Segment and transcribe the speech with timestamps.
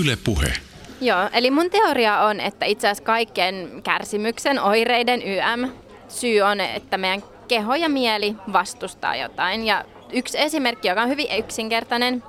[0.00, 0.52] Yle Puhe.
[1.00, 5.70] Joo, eli mun teoria on, että itse asiassa kaikkien kärsimyksen, oireiden, YM,
[6.08, 9.66] syy on, että meidän keho ja mieli vastustaa jotain.
[9.66, 12.22] Ja yksi esimerkki, joka on hyvin yksinkertainen,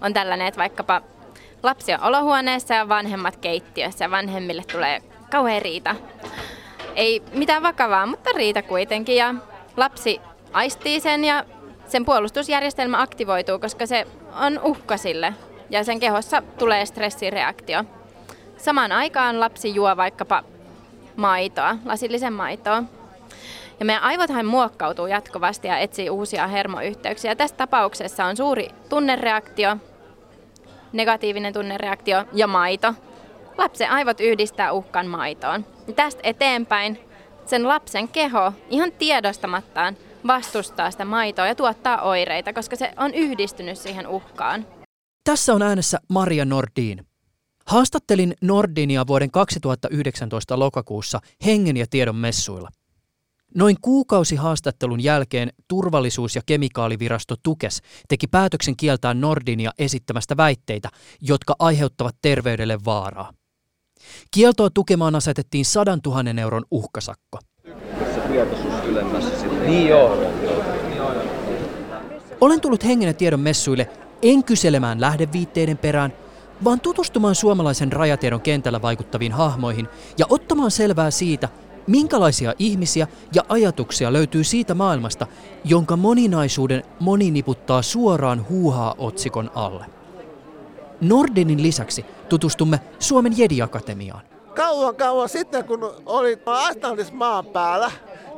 [0.00, 1.02] on tällainen, että vaikkapa
[1.62, 5.96] lapsi on olohuoneessa ja vanhemmat keittiössä ja vanhemmille tulee kauhean riita.
[6.94, 9.16] Ei mitään vakavaa, mutta riita kuitenkin.
[9.16, 9.34] Ja
[9.76, 10.20] lapsi
[10.52, 11.44] aistii sen ja
[11.86, 14.06] sen puolustusjärjestelmä aktivoituu, koska se
[14.40, 15.34] on uhka sille
[15.70, 17.84] ja sen kehossa tulee stressireaktio.
[18.56, 20.42] Samaan aikaan lapsi juo vaikkapa
[21.16, 22.82] maitoa, lasillisen maitoa.
[23.80, 27.36] Ja meidän aivothan muokkautuu jatkuvasti ja etsii uusia hermoyhteyksiä.
[27.36, 29.76] Tässä tapauksessa on suuri tunnereaktio,
[30.92, 32.94] negatiivinen tunnereaktio ja maito.
[33.58, 35.66] Lapsen aivot yhdistää uhkan maitoon.
[35.86, 36.98] Ja tästä eteenpäin
[37.46, 43.78] sen lapsen keho ihan tiedostamattaan vastustaa sitä maitoa ja tuottaa oireita, koska se on yhdistynyt
[43.78, 44.66] siihen uhkaan.
[45.28, 47.06] Tässä on äänessä Maria Nordin.
[47.66, 52.68] Haastattelin Nordinia vuoden 2019 lokakuussa Hengen ja tiedon messuilla.
[53.54, 60.88] Noin kuukausi haastattelun jälkeen turvallisuus- ja kemikaalivirasto Tukes teki päätöksen kieltää Nordinia esittämästä väitteitä,
[61.20, 63.32] jotka aiheuttavat terveydelle vaaraa.
[64.30, 67.38] Kieltoa tukemaan asetettiin 100 000 euron uhkasakko.
[69.66, 70.22] Niin joo.
[72.40, 76.12] Olen tullut hengen ja tiedon messuille en kyselemään lähdeviitteiden perään,
[76.64, 79.88] vaan tutustumaan suomalaisen rajatiedon kentällä vaikuttaviin hahmoihin
[80.18, 81.48] ja ottamaan selvää siitä,
[81.86, 85.26] minkälaisia ihmisiä ja ajatuksia löytyy siitä maailmasta,
[85.64, 89.86] jonka moninaisuuden moni niputtaa suoraan huuhaa-otsikon alle.
[91.00, 94.22] Nordinin lisäksi tutustumme Suomen Jedi-akatemiaan.
[94.54, 97.90] Kauan kauan sitten, kun oli Atlantis maan päällä,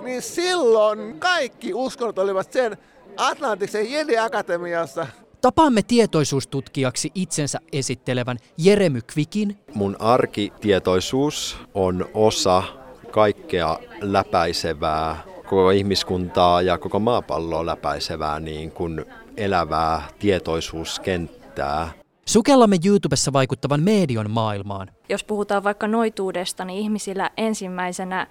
[0.03, 2.77] niin silloin kaikki uskonnot olivat sen
[3.17, 5.07] Atlantiksen Jedi-akatemiassa.
[5.41, 9.59] Tapaamme tietoisuustutkijaksi itsensä esittelevän Jeremy Kvikin.
[9.75, 12.63] Mun arkitietoisuus on osa
[13.11, 19.05] kaikkea läpäisevää, koko ihmiskuntaa ja koko maapalloa läpäisevää niin kuin
[19.37, 21.91] elävää tietoisuuskenttää.
[22.27, 24.91] Sukellamme YouTubessa vaikuttavan median maailmaan.
[25.09, 28.27] Jos puhutaan vaikka noituudesta, niin ihmisillä ensimmäisenä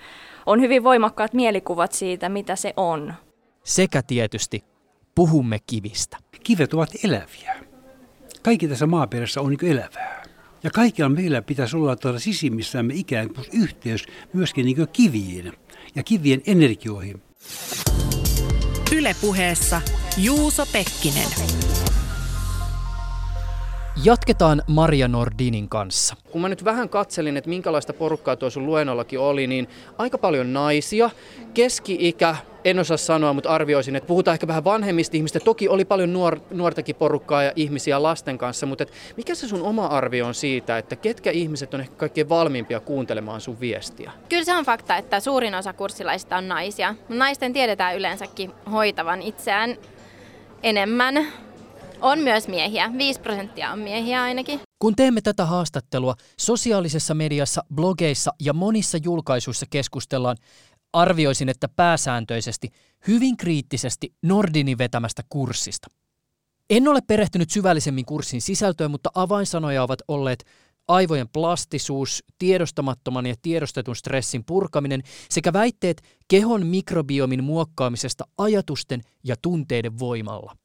[0.46, 3.14] on hyvin voimakkaat mielikuvat siitä, mitä se on.
[3.64, 4.64] Sekä tietysti
[5.16, 6.18] puhumme kivistä.
[6.44, 7.56] Kivet ovat eläviä.
[8.42, 10.24] Kaikki tässä maaperässä on niin elävää.
[10.64, 15.54] Ja kaikilla meillä pitäisi olla tuolla sisimmissämme ikään kuin yhteys myöskin niin kiviin
[15.96, 17.22] ja kivien energioihin.
[18.96, 19.82] Ylepuheessa
[20.18, 21.79] Juuso Pekkinen.
[24.04, 26.16] Jatketaan Maria Nordinin kanssa.
[26.32, 29.68] Kun mä nyt vähän katselin, että minkälaista porukkaa tuossa sun luennollakin oli, niin
[29.98, 31.10] aika paljon naisia,
[31.54, 35.40] keski-ikä, en osaa sanoa, mutta arvioisin, että puhutaan ehkä vähän vanhemmista ihmistä.
[35.40, 39.62] Toki oli paljon nuor, nuortakin porukkaa ja ihmisiä lasten kanssa, mutta et mikä se sun
[39.62, 44.12] oma arvio on siitä, että ketkä ihmiset on ehkä kaikkein valmiimpia kuuntelemaan sun viestiä?
[44.30, 46.96] Kyllä se on fakta, että suurin osa kurssilaisista on naisia.
[47.10, 49.78] Naisten tiedetään yleensäkin hoitavan itseään
[50.64, 51.28] enemmän.
[52.02, 54.60] On myös miehiä, 5 prosenttia on miehiä ainakin.
[54.80, 60.38] Kun teemme tätä haastattelua, sosiaalisessa mediassa, blogeissa ja monissa julkaisuissa keskustellaan
[60.94, 62.70] arvioisin, että pääsääntöisesti
[63.08, 65.88] hyvin kriittisesti Nordinin vetämästä kurssista.
[66.70, 70.44] En ole perehtynyt syvällisemmin kurssin sisältöön, mutta avainsanoja ovat olleet
[70.88, 80.00] aivojen plastisuus, tiedostamattoman ja tiedostetun stressin purkaminen sekä väitteet kehon mikrobiomin muokkaamisesta ajatusten ja tunteiden
[80.00, 80.56] voimalla.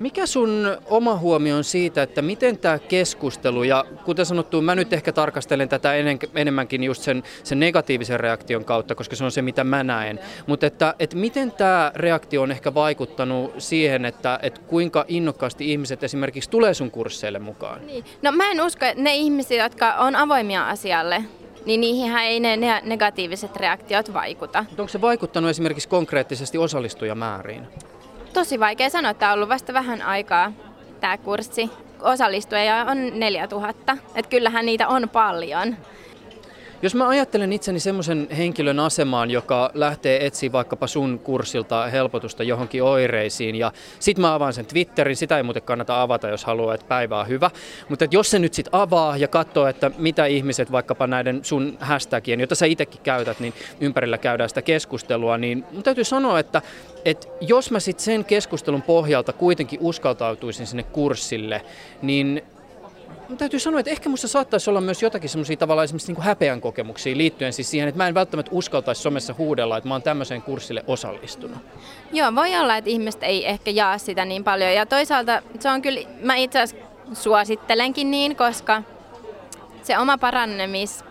[0.00, 4.92] Mikä sun oma huomio on siitä, että miten tämä keskustelu, ja kuten sanottu, mä nyt
[4.92, 5.92] ehkä tarkastelen tätä
[6.34, 10.66] enemmänkin just sen, sen negatiivisen reaktion kautta, koska se on se, mitä mä näen, mutta
[10.66, 16.50] että, että miten tämä reaktio on ehkä vaikuttanut siihen, että, että kuinka innokkaasti ihmiset esimerkiksi
[16.50, 17.86] tulee sun kursseille mukaan?
[17.86, 18.04] Niin.
[18.22, 21.24] No mä en usko, että ne ihmiset, jotka on avoimia asialle,
[21.66, 24.64] niin niihin ei ne negatiiviset reaktiot vaikuta.
[24.70, 27.66] Onko se vaikuttanut esimerkiksi konkreettisesti osallistujamääriin?
[28.34, 30.52] Tosi vaikea sanoa, että on ollut vasta vähän aikaa
[31.00, 31.70] tämä kurssi.
[32.00, 35.76] Osallistujia on 4000, että kyllähän niitä on paljon.
[36.82, 42.82] Jos mä ajattelen itseni semmoisen henkilön asemaan, joka lähtee etsiä vaikkapa sun kurssilta helpotusta johonkin
[42.82, 46.86] oireisiin ja sit mä avaan sen Twitterin, sitä ei muuten kannata avata, jos haluaa, että
[46.86, 47.50] päivä on hyvä.
[47.88, 52.40] Mutta jos se nyt sit avaa ja katsoo, että mitä ihmiset vaikkapa näiden sun hashtagien,
[52.40, 56.62] jota sä itsekin käytät, niin ympärillä käydään sitä keskustelua, niin mun täytyy sanoa, että,
[57.04, 61.62] että jos mä sitten sen keskustelun pohjalta kuitenkin uskaltautuisin sinne kurssille,
[62.02, 62.42] niin
[63.28, 66.60] Mun täytyy sanoa, että ehkä musta saattaisi olla myös jotakin semmoisia tavallaan esimerkiksi niin häpeän
[66.60, 70.42] kokemuksia liittyen siis siihen, että mä en välttämättä uskaltaisi somessa huudella, että mä oon tämmöiseen
[70.42, 71.58] kurssille osallistunut.
[72.12, 74.74] Joo, voi olla, että ihmiset ei ehkä jaa sitä niin paljon.
[74.74, 78.82] Ja toisaalta se on kyllä, mä itse asiassa suosittelenkin niin, koska
[79.82, 81.04] se oma parannemis,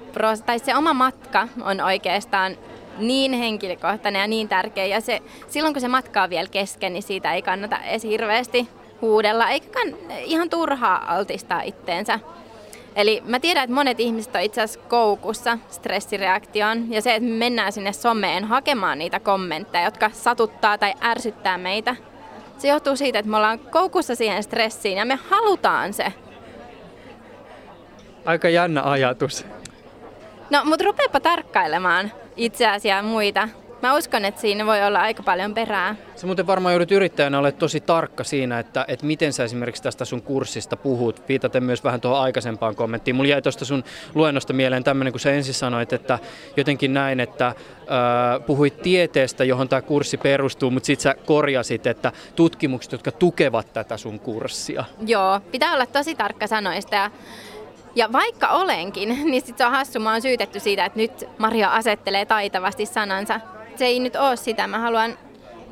[0.45, 2.57] tai se oma matka on oikeastaan
[2.97, 4.85] niin henkilökohtainen ja niin tärkeä.
[4.85, 8.67] Ja se, silloin kun se matka on vielä kesken, niin siitä ei kannata edes hirveästi
[9.03, 12.19] huudella, eikä kann, ihan turhaa altistaa itteensä.
[12.95, 17.35] Eli mä tiedän, että monet ihmiset on itse asiassa koukussa stressireaktioon ja se, että me
[17.35, 21.95] mennään sinne someen hakemaan niitä kommentteja, jotka satuttaa tai ärsyttää meitä.
[22.57, 26.13] Se johtuu siitä, että me ollaan koukussa siihen stressiin ja me halutaan se.
[28.25, 29.45] Aika jännä ajatus.
[30.49, 33.49] No, mutta rupeapa tarkkailemaan itseäsi ja muita.
[33.83, 35.95] Mä uskon, että siinä voi olla aika paljon perää.
[36.15, 40.05] Se muuten varmaan joudut yrittäjänä ole tosi tarkka siinä, että, että miten sä esimerkiksi tästä
[40.05, 41.23] sun kurssista puhut.
[41.29, 43.15] Viitaten myös vähän tuohon aikaisempaan kommenttiin.
[43.15, 43.83] Mulla jäi tuosta sun
[44.15, 46.19] luennosta mieleen tämmöinen, kun sä ensin sanoit, että
[46.57, 47.55] jotenkin näin, että äh,
[48.45, 53.97] puhuit tieteestä, johon tämä kurssi perustuu, mutta sitten sä korjasit, että tutkimukset, jotka tukevat tätä
[53.97, 54.83] sun kurssia.
[55.05, 57.11] Joo, pitää olla tosi tarkka sanoista ja
[57.95, 61.69] ja vaikka olenkin, niin sitten se on hassu, mä oon syytetty siitä, että nyt Maria
[61.69, 63.39] asettelee taitavasti sanansa.
[63.75, 65.17] Se ei nyt ole sitä, mä haluan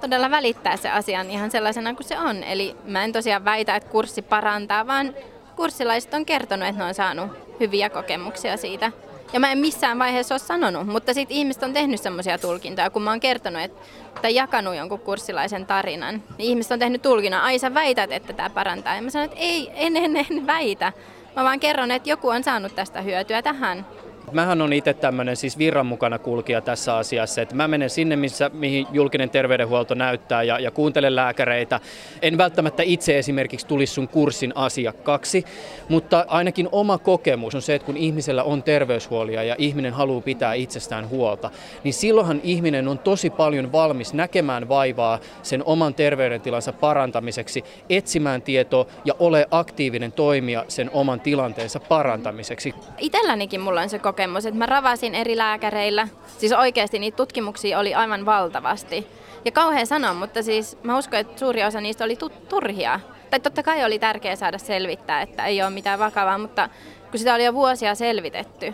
[0.02, 2.44] todella välittää se asian ihan sellaisena kuin se on.
[2.44, 5.14] Eli mä en tosiaan väitä, että kurssi parantaa, vaan
[5.56, 8.92] kurssilaiset on kertonut, että ne on saanut hyviä kokemuksia siitä.
[9.34, 13.02] Ja mä en missään vaiheessa ole sanonut, mutta sitten ihmiset on tehnyt semmoisia tulkintoja, kun
[13.02, 13.82] mä oon kertonut että,
[14.22, 16.24] tai jakanut jonkun kurssilaisen tarinan.
[16.38, 18.96] Niin ihmiset on tehnyt tulkinnan, ai sä väität, että tämä parantaa.
[18.96, 20.94] Ja mä sanon, että ei, en, en, en väitä.
[21.36, 23.86] Mä vaan kerron, että joku on saanut tästä hyötyä tähän.
[24.32, 28.52] Mähän on itse tämmöinen siis virran mukana kulkija tässä asiassa, että mä menen sinne, missä,
[28.54, 31.80] mihin julkinen terveydenhuolto näyttää ja, ja kuuntelen lääkäreitä.
[32.22, 35.46] En välttämättä itse esimerkiksi tulisi sun kurssin asiakkaaksi,
[35.90, 40.54] mutta ainakin oma kokemus on se, että kun ihmisellä on terveyshuolia ja ihminen haluaa pitää
[40.54, 41.50] itsestään huolta,
[41.84, 48.86] niin silloinhan ihminen on tosi paljon valmis näkemään vaivaa sen oman terveydentilansa parantamiseksi, etsimään tietoa
[49.06, 52.74] ja ole aktiivinen toimija sen oman tilanteensa parantamiseksi.
[52.98, 56.08] Itsellänikin mulla on se kokemus kokemus, että mä ravasin eri lääkäreillä.
[56.38, 59.08] Siis oikeasti niitä tutkimuksia oli aivan valtavasti.
[59.46, 62.18] Ja kauhean sanoa, mutta siis mä uskon, että suuri osa niistä oli
[62.50, 63.00] turhia.
[63.30, 66.70] Tai totta kai oli tärkeää saada selvittää, että ei ole mitään vakavaa, mutta
[67.12, 68.74] kun sitä oli jo vuosia selvitetty,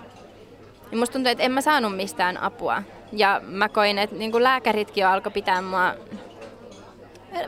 [0.92, 2.84] niin musta tuntui, että en mä saanut mistään apua.
[3.12, 5.94] Ja mä koin, että niin lääkäritkin jo alkoi pitää mua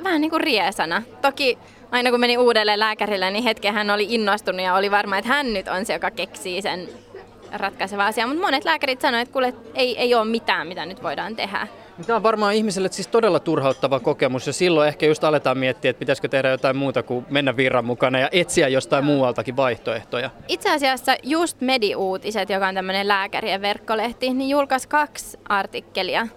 [0.03, 1.03] vähän niin kuin riesana.
[1.21, 1.57] Toki
[1.91, 5.53] aina kun meni uudelle lääkärille, niin hetken hän oli innostunut ja oli varma, että hän
[5.53, 6.89] nyt on se, joka keksii sen
[7.53, 11.35] ratkaiseva asia, mutta monet lääkärit sanoivat, että kuule, ei, ei ole mitään, mitä nyt voidaan
[11.35, 11.67] tehdä.
[12.07, 15.99] Tämä on varmaan ihmiselle siis todella turhauttava kokemus ja silloin ehkä just aletaan miettiä, että
[15.99, 20.29] pitäisikö tehdä jotain muuta kuin mennä virran mukana ja etsiä jostain muualtakin vaihtoehtoja.
[20.47, 26.27] Itse asiassa just Medi-uutiset, joka on tämmöinen lääkärien verkkolehti, niin julkaisi kaksi artikkelia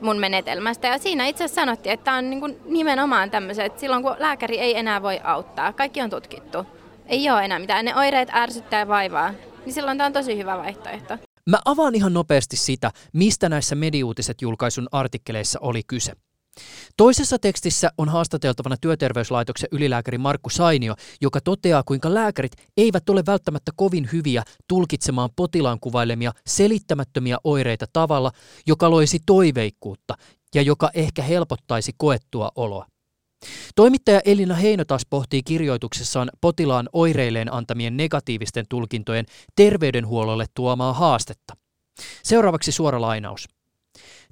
[0.00, 0.88] mun menetelmästä.
[0.88, 4.58] Ja siinä itse asiassa sanottiin, että tämä on niin nimenomaan tämmöiset, että silloin kun lääkäri
[4.58, 6.66] ei enää voi auttaa, kaikki on tutkittu.
[7.06, 9.30] Ei ole enää mitään, ne oireet ärsyttää ja vaivaa
[9.66, 11.18] niin silloin tämä on tosi hyvä vaihtoehto.
[11.50, 16.12] Mä avaan ihan nopeasti sitä, mistä näissä mediuutiset julkaisun artikkeleissa oli kyse.
[16.96, 23.72] Toisessa tekstissä on haastateltavana työterveyslaitoksen ylilääkäri Markku Sainio, joka toteaa, kuinka lääkärit eivät ole välttämättä
[23.76, 28.30] kovin hyviä tulkitsemaan potilaan kuvailemia selittämättömiä oireita tavalla,
[28.66, 30.14] joka loisi toiveikkuutta
[30.54, 32.86] ja joka ehkä helpottaisi koettua oloa.
[33.74, 41.56] Toimittaja Elina Heino taas pohtii kirjoituksessaan potilaan oireilleen antamien negatiivisten tulkintojen terveydenhuollolle tuomaa haastetta.
[42.22, 43.48] Seuraavaksi suora lainaus.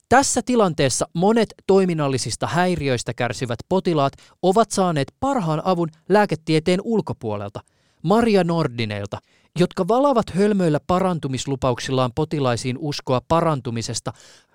[0.09, 7.61] Tässä tilanteessa monet toiminnallisista häiriöistä kärsivät potilaat ovat saaneet parhaan avun lääketieteen ulkopuolelta,
[8.03, 9.19] Maria Nordineilta,
[9.59, 14.13] jotka valavat hölmöillä parantumislupauksillaan potilaisiin uskoa parantumisesta,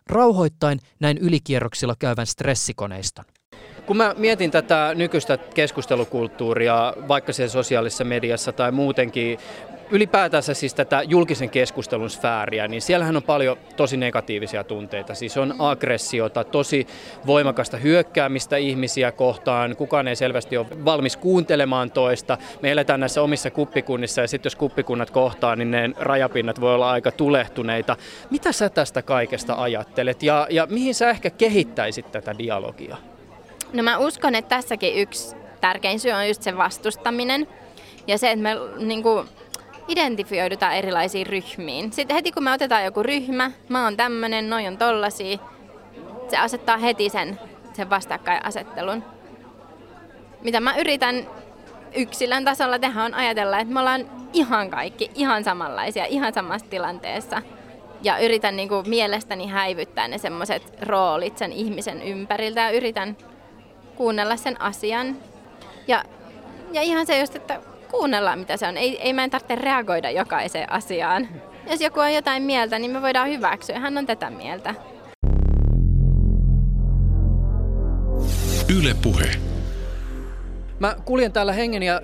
[0.08, 3.25] rauhoittain näin ylikierroksilla käyvän stressikoneiston.
[3.89, 9.38] Kun mä mietin tätä nykyistä keskustelukulttuuria, vaikka siellä sosiaalisessa mediassa tai muutenkin,
[9.91, 15.15] ylipäätänsä siis tätä julkisen keskustelun sfääriä, niin siellähän on paljon tosi negatiivisia tunteita.
[15.15, 16.88] Siis on aggressiota, tosi
[17.25, 22.38] voimakasta hyökkäämistä ihmisiä kohtaan, kukaan ei selvästi ole valmis kuuntelemaan toista.
[22.62, 26.91] Me eletään näissä omissa kuppikunnissa ja sitten jos kuppikunnat kohtaa, niin ne rajapinnat voi olla
[26.91, 27.98] aika tulehtuneita.
[28.29, 32.98] Mitä sä tästä kaikesta ajattelet ja, ja mihin sä ehkä kehittäisit tätä dialogia?
[33.73, 37.47] No mä uskon, että tässäkin yksi tärkein syy on just se vastustaminen
[38.07, 39.27] ja se, että me niin kuin,
[39.88, 41.93] identifioidutaan erilaisiin ryhmiin.
[41.93, 45.38] Sitten heti kun me otetaan joku ryhmä, mä oon tämmönen, noi on tollasia,
[46.27, 47.39] se asettaa heti sen,
[47.73, 49.03] sen vastakkainasettelun.
[50.41, 51.27] Mitä mä yritän
[51.95, 57.41] yksilön tasolla tehdä on ajatella, että me ollaan ihan kaikki ihan samanlaisia, ihan samassa tilanteessa.
[58.01, 63.17] Ja yritän niin kuin mielestäni häivyttää ne semmoiset roolit sen ihmisen ympäriltä ja yritän
[64.00, 65.18] kuunnella sen asian.
[65.88, 66.03] Ja,
[66.74, 68.77] ja ihan se just, että kuunnellaan mitä se on.
[68.77, 71.27] Ei, ei meidän tarvitse reagoida jokaiseen asiaan.
[71.70, 73.79] Jos joku on jotain mieltä, niin me voidaan hyväksyä.
[73.79, 74.75] Hän on tätä mieltä.
[78.77, 79.32] Yle Puhe.
[80.79, 82.01] Mä kuljen täällä hengen ja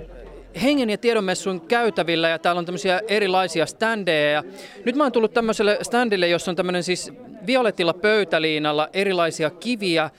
[0.62, 4.32] hengen ja tiedonmessun käytävillä ja täällä on tämmöisiä erilaisia standeja.
[4.32, 4.44] Ja
[4.86, 7.14] nyt mä oon tullut tämmöiselle standille, jossa on tämmöinen siis
[7.46, 10.10] violetilla pöytäliinalla erilaisia kiviä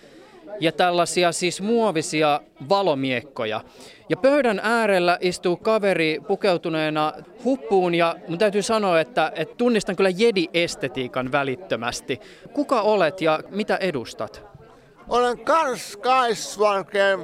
[0.61, 3.61] ja tällaisia siis muovisia valomiekkoja.
[4.09, 7.13] Ja pöydän äärellä istuu kaveri pukeutuneena
[7.45, 12.21] huppuun ja mun täytyy sanoa, että, että tunnistan kyllä jedi-estetiikan välittömästi.
[12.53, 14.43] Kuka olet ja mitä edustat?
[15.09, 17.19] Olen Kars Skyswalker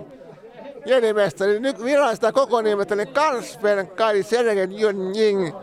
[0.86, 1.60] jedimestari.
[1.60, 4.72] Nyt virallista koko nimettäni Karspen Kai Sergen
[5.14, 5.54] Jing,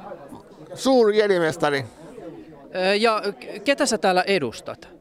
[0.74, 1.86] suuri jedimestari.
[3.00, 3.24] Ja
[3.64, 4.99] ketä sä täällä edustat?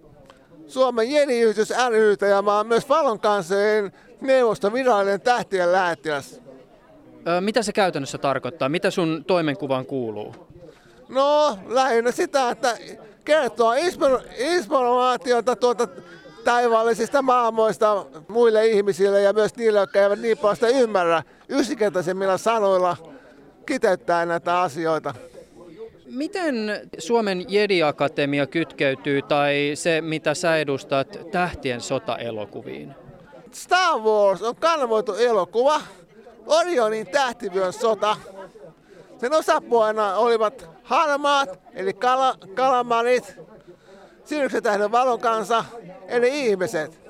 [0.68, 6.40] Suomen jeniyhdys rytä ja mä oon myös valonkansojen neuvoston virallinen tähtien lähettiläs.
[7.40, 8.68] Mitä se käytännössä tarkoittaa?
[8.68, 10.34] Mitä sun toimenkuvaan kuuluu?
[11.08, 12.76] No, lähinnä sitä, että
[13.25, 13.72] kertoo
[14.38, 15.88] informaatiota tuota
[16.44, 22.96] taivaallisista maailmoista muille ihmisille ja myös niille, jotka eivät niin paljon sitä ymmärrä yksinkertaisemmilla sanoilla
[23.66, 25.14] kiteyttää näitä asioita.
[26.10, 32.94] Miten Suomen Jedi-akatemia kytkeytyy tai se, mitä sä edustat, tähtien sota-elokuviin?
[33.52, 35.80] Star Wars on kanavoitu elokuva.
[36.46, 38.16] Orionin tähtivyön sota.
[39.20, 43.36] Sen osapuolena olivat harmaat, eli kala, kalamarit,
[44.24, 45.64] Siryksen tähden valon kanssa,
[46.08, 47.00] eli ihmiset.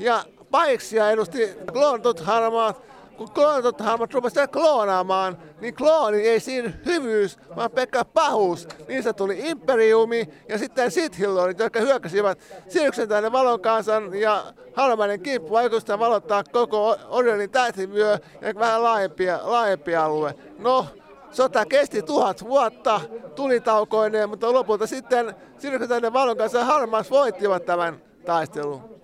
[0.00, 2.82] Ja paiksia edusti kloonatut harmaat,
[3.16, 8.68] kun kloonatut harmat rupesivat kloonaamaan, niin klooni ei siinä hyvyys, vaan pelkkä pahuus.
[8.88, 14.44] Niistä tuli imperiumi ja sitten sithillorit, jotka hyökkäsivät Siryksen tähden valon kansan ja
[14.74, 20.34] harmainen kimppu vaikutusta valottaa koko Orionin tähtivyö ja vähän laajempi, laajempi alue.
[20.58, 20.86] No,
[21.34, 23.00] Sota kesti tuhat vuotta
[23.34, 28.94] tulitaukoineen, mutta lopulta sitten Sirkutainen valon kanssa Harmas voittivat tämän taistelun.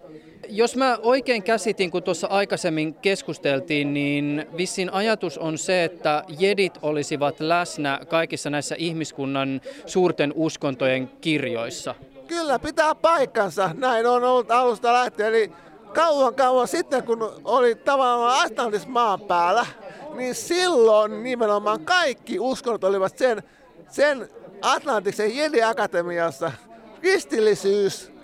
[0.52, 6.78] Jos mä oikein käsitin, kun tuossa aikaisemmin keskusteltiin, niin vissin ajatus on se, että jedit
[6.82, 11.94] olisivat läsnä kaikissa näissä ihmiskunnan suurten uskontojen kirjoissa.
[12.26, 13.70] Kyllä, pitää paikkansa.
[13.74, 15.28] Näin on ollut alusta lähtien.
[15.28, 15.52] Eli
[15.94, 19.66] kauan kauan sitten, kun oli tavallaan Atlantis maan päällä,
[20.14, 23.42] niin silloin nimenomaan kaikki uskonnot olivat sen,
[23.88, 24.28] sen
[24.62, 26.52] Atlantiksen Jedi-akatemiassa.
[27.00, 28.19] Kristillisyys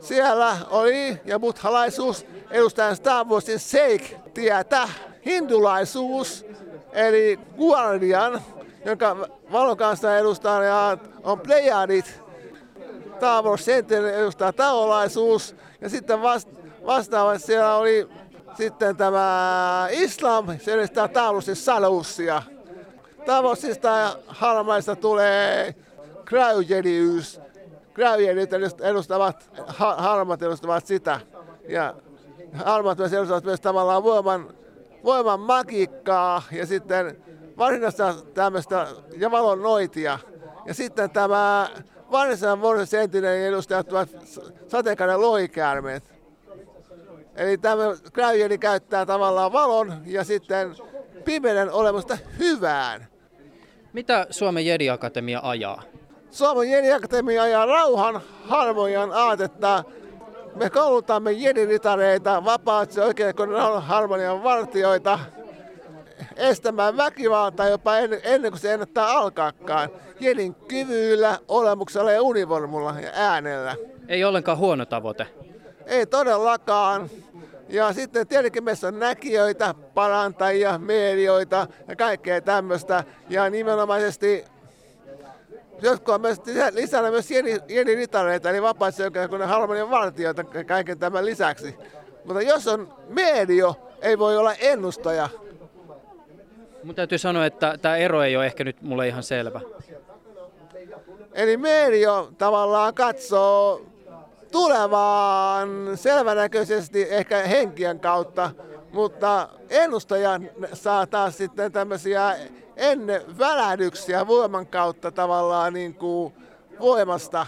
[0.00, 2.96] siellä oli ja buddhalaisuus edustajan
[3.28, 4.88] Warsin Seik-tietä.
[5.26, 6.46] Hindulaisuus
[6.92, 8.40] eli Guardian,
[8.84, 10.60] jonka valon kanssa edustaa
[11.24, 12.22] on Plejadit.
[13.16, 16.50] Star Wars edustaa taolaisuus ja sitten vasta
[16.86, 18.08] vastaavasti siellä oli
[18.56, 22.42] sitten tämä islam, se edistää taulusin sadoussia.
[23.26, 25.74] Tavoisista harmaista tulee
[26.24, 27.40] kräyjediys.
[27.96, 28.50] Kräyjedit
[28.80, 29.50] edustavat,
[29.96, 31.20] harmat edustavat sitä.
[31.68, 31.94] Ja
[32.64, 34.54] harmat myös edustavat myös tavallaan voiman,
[35.04, 37.16] voiman magiikkaa ja sitten
[37.58, 38.86] varsinaista tämmöistä
[39.16, 40.18] ja valon noitia.
[40.66, 41.68] Ja sitten tämä
[42.10, 44.08] varsinaisen vuoden sentinen edustajat ovat
[44.68, 46.04] sateenkaiden lohikäärmeet.
[47.36, 50.76] Eli tämä Cryogeni käyttää tavallaan valon ja sitten
[51.24, 53.06] pimeyden olemusta hyvään.
[53.92, 55.82] Mitä Suomen Jedi-akatemia ajaa?
[56.36, 59.84] Suomen Jedi-akatemia ajaa rauhan, harmonian aatetta.
[60.54, 65.18] Me koulutamme jedinitareita, vapaat oikein kun harmonian vartioita,
[66.36, 69.90] estämään väkivaltaa jopa ennen, ennen kuin se ennättää alkaakaan.
[70.20, 73.76] Jedin kyvyillä, olemuksella ja univormulla ja äänellä.
[74.08, 75.26] Ei ollenkaan huono tavoite.
[75.86, 77.10] Ei todellakaan.
[77.68, 83.04] Ja sitten tietenkin meissä on näkijöitä, parantajia, medioita ja kaikkea tämmöistä.
[83.28, 84.44] Ja nimenomaisesti
[85.82, 86.40] jotkut on myös
[86.70, 87.30] lisänä myös
[87.68, 91.76] jeni, ritareita, eli vapaissa kun ne harmonien vartijoita kaiken tämän lisäksi.
[92.24, 95.28] Mutta jos on medio, ei voi olla ennustaja.
[96.84, 99.60] Mun täytyy sanoa, että tämä ero ei ole ehkä nyt mulle ihan selvä.
[101.32, 103.82] Eli medio tavallaan katsoo
[104.52, 108.50] tulevaan selvänäköisesti ehkä henkien kautta,
[108.96, 110.40] mutta ennustaja
[110.72, 112.36] saa taas sitten tämmöisiä
[112.76, 116.34] ennen välähdyksiä voiman kautta tavallaan niin kuin
[116.80, 117.46] voimasta.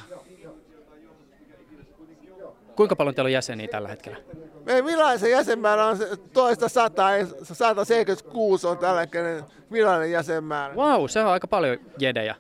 [2.77, 4.19] Kuinka paljon teillä on jäseniä tällä hetkellä?
[4.65, 5.99] Meidän virallisen jäsenmäärä on
[6.33, 7.09] toista 100,
[7.43, 10.75] 176 on tällä hetkellä virallinen jäsenmäärä.
[10.75, 12.35] Wow, se on aika paljon jedejä.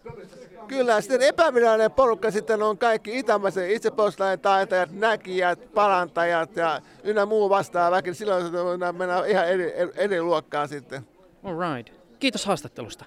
[0.68, 7.50] Kyllä, sitten epävirallinen porukka sitten on kaikki itämäisen itsepuolustuslain taitajat, näkijät, parantajat ja ynnä muu
[7.50, 8.14] vastaava väki.
[8.14, 11.06] Silloin mennään ihan eri, eri luokkaan sitten.
[11.44, 11.94] All right.
[12.18, 13.04] Kiitos haastattelusta.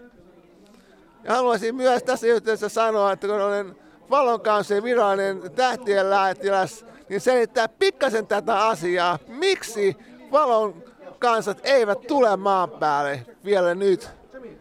[1.24, 3.76] Ja haluaisin myös tässä yhteydessä sanoa, että kun olen
[4.10, 9.20] valon kanssa virallinen tähtien lähettiläs, niin selittää pikkasen tätä asiaa.
[9.28, 9.98] Miksi
[10.32, 10.84] valon
[11.20, 14.10] kansat eivät tule maan päälle vielä nyt?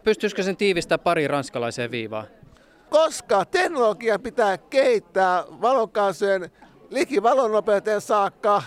[0.03, 2.27] Pystyisikö sen tiivistää pari ranskalaiseen viivaan?
[2.91, 6.51] Koska teknologia pitää kehittää valonkansojen
[6.89, 8.63] liki valonnopeuteen saakka,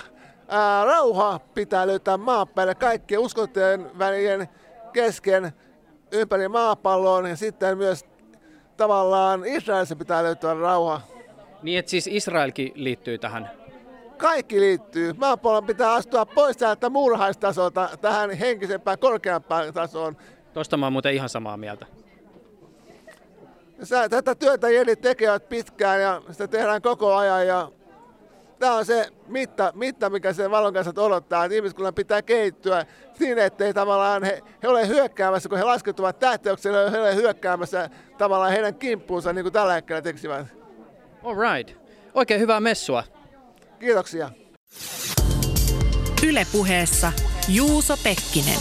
[0.49, 4.49] ää, rauha pitää löytää maan päälle kaikkien uskontojen välien
[4.93, 5.53] kesken
[6.13, 8.05] ympäri maapallon ja sitten myös
[8.77, 11.01] tavallaan Israelissa pitää löytää rauha.
[11.63, 13.51] Niin, että siis Israelkin liittyy tähän.
[14.17, 15.13] Kaikki liittyy.
[15.13, 20.17] Maapallon pitää astua pois täältä muurahaistasolta tähän henkisempään, korkeampaan tasoon.
[20.53, 21.87] Tuosta mä oon muuten ihan samaa mieltä.
[24.11, 27.73] Tätä työtä jelit tekevät pitkään ja sitä tehdään koko ajan ja
[28.59, 32.87] tämä on se mitta, mitta mikä se valon kanssa odottaa, että ihmiskunnan pitää kehittyä
[33.19, 38.53] niin, ettei tavallaan he, he ole hyökkäämässä, kun he laskeutuvat tähteykselle, he ole hyökkäämässä tavallaan
[38.53, 40.47] heidän kimppuunsa niin kuin tällä hetkellä teksivät.
[41.23, 41.77] All right.
[42.15, 43.05] Oikein hyvää messua.
[43.79, 44.31] Kiitoksia.
[46.29, 47.13] Ylepuheessa
[47.49, 48.61] Juuso Pekkinen.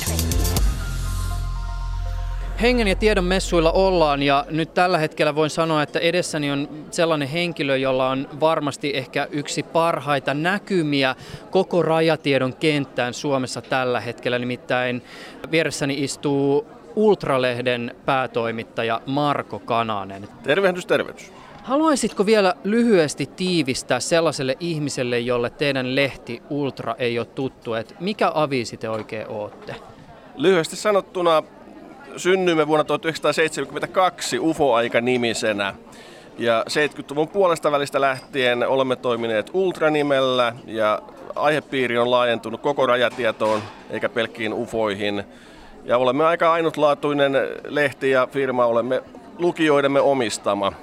[2.64, 7.28] Hengen ja tiedon messuilla ollaan ja nyt tällä hetkellä voin sanoa, että edessäni on sellainen
[7.28, 11.16] henkilö, jolla on varmasti ehkä yksi parhaita näkymiä
[11.52, 14.40] koko rajatiedon kenttään Suomessa tällä hetkellä.
[14.40, 15.04] Nimittäin
[15.52, 20.28] vieressäni istuu Ultralehden päätoimittaja Marko Kananen.
[20.44, 21.32] Tervehdys, tervehdys.
[21.64, 28.32] Haluaisitko vielä lyhyesti tiivistää sellaiselle ihmiselle, jolle teidän lehti Ultra ei ole tuttu, että mikä
[28.34, 29.76] aviisi te oikein ootte?
[30.38, 31.44] Lyhyesti sanottuna
[32.18, 35.74] synnyimme vuonna 1972 UFO-aika-nimisenä.
[36.38, 41.02] Ja 70-luvun puolesta välistä lähtien olemme toimineet Ultra-nimellä ja
[41.36, 45.24] aihepiiri on laajentunut koko rajatietoon eikä pelkkiin UFOihin.
[45.86, 47.34] Ja olemme aika ainutlaatuinen
[47.68, 49.04] lehti ja firma, olemme
[49.38, 50.74] lukijoidemme omistama.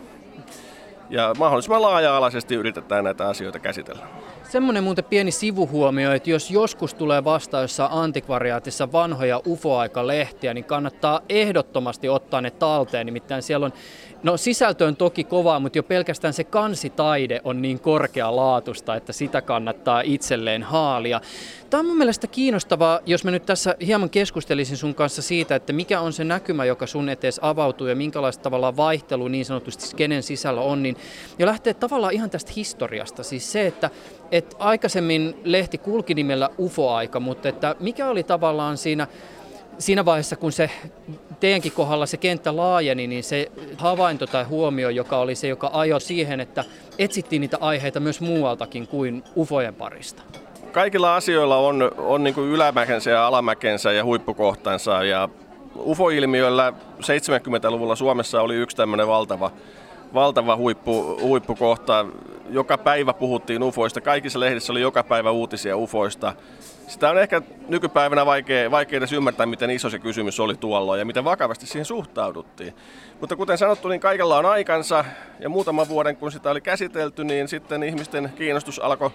[1.11, 4.07] Ja mahdollisimman laaja-alaisesti yritetään näitä asioita käsitellä.
[4.51, 11.21] Semmoinen muuten pieni sivuhuomio, että jos joskus tulee vastaan jossain antikvariaatissa vanhoja UFO-aikalehtiä, niin kannattaa
[11.29, 13.07] ehdottomasti ottaa ne talteen.
[13.07, 13.73] Nimittäin siellä on,
[14.23, 19.43] no sisältö on toki kovaa, mutta jo pelkästään se kansitaide on niin korkealaatusta, että sitä
[19.43, 21.21] kannattaa itselleen haalia.
[21.71, 25.73] Tämä on mun mielestä kiinnostavaa, jos mä nyt tässä hieman keskustelisin sun kanssa siitä, että
[25.73, 30.23] mikä on se näkymä, joka sun etees avautuu ja minkälaista tavalla vaihtelu niin sanotusti kenen
[30.23, 30.97] sisällä on, niin
[31.39, 33.23] jo lähtee tavallaan ihan tästä historiasta.
[33.23, 33.91] Siis se, että,
[34.33, 39.07] että aikaisemmin lehti kulki nimellä UFO-aika, mutta että mikä oli tavallaan siinä
[39.81, 40.71] siinä vaiheessa, kun se
[41.41, 46.01] teidänkin kohdalla se kenttä laajeni, niin se havainto tai huomio, joka oli se, joka ajoi
[46.01, 46.65] siihen, että
[46.99, 50.23] etsittiin niitä aiheita myös muualtakin kuin ufojen parista
[50.73, 55.05] kaikilla asioilla on, on niin ylämäkensä ja alamäkensä ja huippukohtansa.
[55.05, 55.29] Ja
[55.77, 59.51] UFO-ilmiöllä 70-luvulla Suomessa oli yksi tämmöinen valtava,
[60.15, 62.07] valtava huippu, huippukohta.
[62.51, 66.35] Joka päivä puhuttiin UFOista, kaikissa lehdissä oli joka päivä uutisia UFOista.
[66.87, 71.05] Sitä on ehkä nykypäivänä vaikea, vaikea edes ymmärtää, miten iso se kysymys oli tuolloin ja
[71.05, 72.75] miten vakavasti siihen suhtauduttiin.
[73.21, 75.05] Mutta kuten sanottu, niin kaikella on aikansa
[75.41, 79.11] ja muutaman vuoden kun sitä oli käsitelty, niin sitten ihmisten kiinnostus alkoi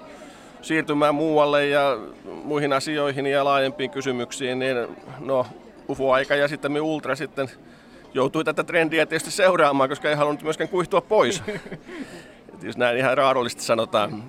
[0.61, 1.97] siirtymään muualle ja
[2.43, 4.77] muihin asioihin ja laajempiin kysymyksiin, niin
[5.19, 5.45] no,
[5.89, 7.49] UFO-aika ja sitten me Ultra sitten
[8.13, 11.43] joutui tätä trendiä tietysti seuraamaan, koska ei halunnut myöskään kuihtua pois.
[12.65, 14.23] jos näin ihan raadollisesti sanotaan.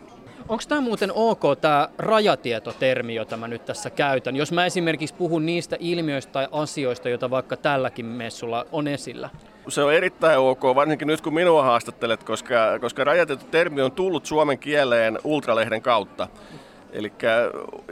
[0.48, 5.46] Onko tämä muuten ok, tämä rajatietotermi, jota mä nyt tässä käytän, jos mä esimerkiksi puhun
[5.46, 9.30] niistä ilmiöistä tai asioista, joita vaikka tälläkin messulla on esillä?
[9.68, 14.58] Se on erittäin ok, varsinkin nyt kun minua haastattelet, koska, koska rajatietotermi on tullut suomen
[14.58, 16.28] kieleen Ultralehden kautta.
[16.92, 17.12] Eli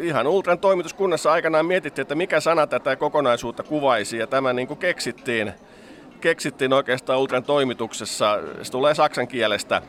[0.00, 4.78] ihan Ultran toimituskunnassa aikanaan mietittiin, että mikä sana tätä kokonaisuutta kuvaisi, ja tämä niin kuin
[4.78, 5.52] keksittiin,
[6.20, 8.38] keksittiin oikeastaan Ultran toimituksessa.
[8.62, 9.83] Se tulee saksan kielestä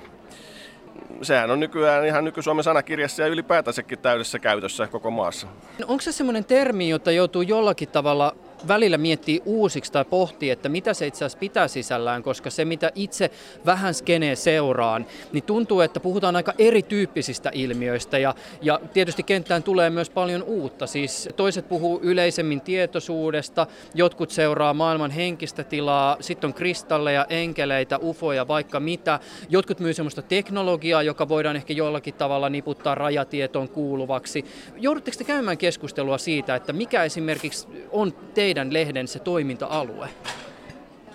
[1.22, 5.48] sehän on nykyään ihan nyky-Suomen sanakirjassa ja ylipäätänsäkin täydessä käytössä koko maassa.
[5.88, 8.36] Onko se semmoinen termi, jota joutuu jollakin tavalla
[8.68, 12.92] välillä miettii uusiksi tai pohtii, että mitä se itse asiassa pitää sisällään, koska se mitä
[12.96, 13.32] itse
[13.66, 19.90] vähän skenee seuraan, niin tuntuu, että puhutaan aika erityyppisistä ilmiöistä ja, ja tietysti kenttään tulee
[19.90, 20.88] myös paljon uutta.
[20.88, 28.48] Siis toiset puhuu yleisemmin tietoisuudesta, jotkut seuraa maailman henkistä tilaa, sitten on kristalleja, enkeleitä, ufoja,
[28.48, 29.20] vaikka mitä.
[29.50, 34.46] Jotkut myy semmoista teknologiaa, joka voidaan ehkä jollakin tavalla niputtaa rajatietoon kuuluvaksi.
[34.78, 40.10] Joudutteko te käymään keskustelua siitä, että mikä esimerkiksi on teidän teidän lehden se toiminta-alue?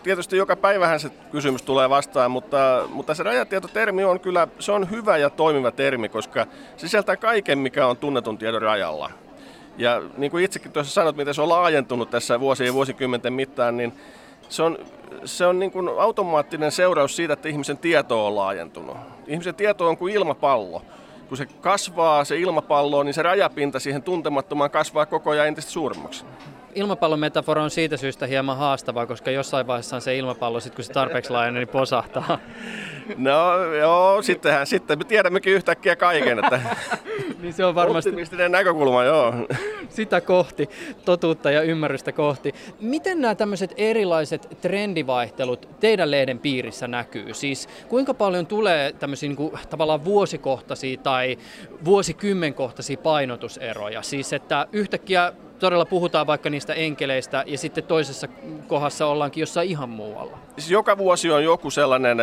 [0.03, 4.90] Tietysti joka päivähän se kysymys tulee vastaan, mutta, mutta se rajatietotermi on kyllä se on
[4.90, 9.11] hyvä ja toimiva termi, koska sisältää kaiken, mikä on tunnetun tiedon rajalla.
[9.79, 13.76] Ja niin kuin itsekin tuossa sanot, miten se on laajentunut tässä vuosien ja vuosikymmenten mittaan,
[13.76, 13.92] niin
[14.48, 14.79] se on,
[15.24, 18.96] se on niin kuin automaattinen seuraus siitä, että ihmisen tieto on laajentunut.
[19.26, 20.83] Ihmisen tieto on kuin ilmapallo.
[21.29, 26.24] Kun se kasvaa, se ilmapallo, niin se rajapinta siihen tuntemattomaan kasvaa koko ajan entistä suuremmaksi.
[26.74, 30.85] Ilmapallon metafora on siitä syystä hieman haastava, koska jossain vaiheessa on se ilmapallo, sit kun
[30.85, 32.38] se tarpeeksi laajenee, niin posahtaa.
[33.16, 36.61] No joo, sittenhän sitten me tiedämmekin yhtäkkiä kaiken, että
[37.42, 39.35] niin se on varmasti optimistinen näkökulma, joo.
[39.88, 40.68] sitä kohti,
[41.04, 42.54] totuutta ja ymmärrystä kohti.
[42.80, 47.35] Miten nämä tämmöiset erilaiset trendivaihtelut teidän lehden piirissä näkyy?
[47.35, 51.38] Siis kuinka paljon tulee tämmöisiä niin kuin, tavallaan vuosikohtaisia tai
[51.85, 54.02] vuosikymmenkohtaisia painotuseroja?
[54.02, 58.29] Siis että yhtäkkiä todella puhutaan vaikka niistä enkeleistä ja sitten toisessa
[58.66, 60.38] kohdassa ollaankin jossain ihan muualla.
[60.59, 62.18] Siis joka vuosi on joku sellainen,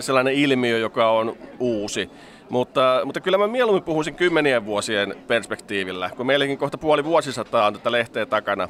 [0.00, 2.10] sellainen ilmiö, joka on uusi.
[2.48, 7.72] Mutta, mutta kyllä mä mieluummin puhuisin kymmenien vuosien perspektiivillä, kun meilläkin kohta puoli vuosisataa on
[7.72, 8.68] tätä lehteä takana.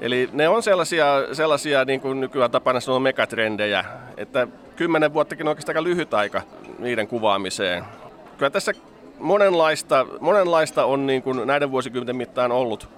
[0.00, 3.84] Eli ne on sellaisia, sellaisia niin kuin nykyään tapana sanoa megatrendejä,
[4.16, 6.42] että kymmenen vuottakin on oikeastaan aika lyhyt aika
[6.78, 7.84] niiden kuvaamiseen.
[8.38, 8.72] Kyllä tässä
[9.18, 12.88] monenlaista, monenlaista on niin kuin näiden vuosikymmenten mittaan ollut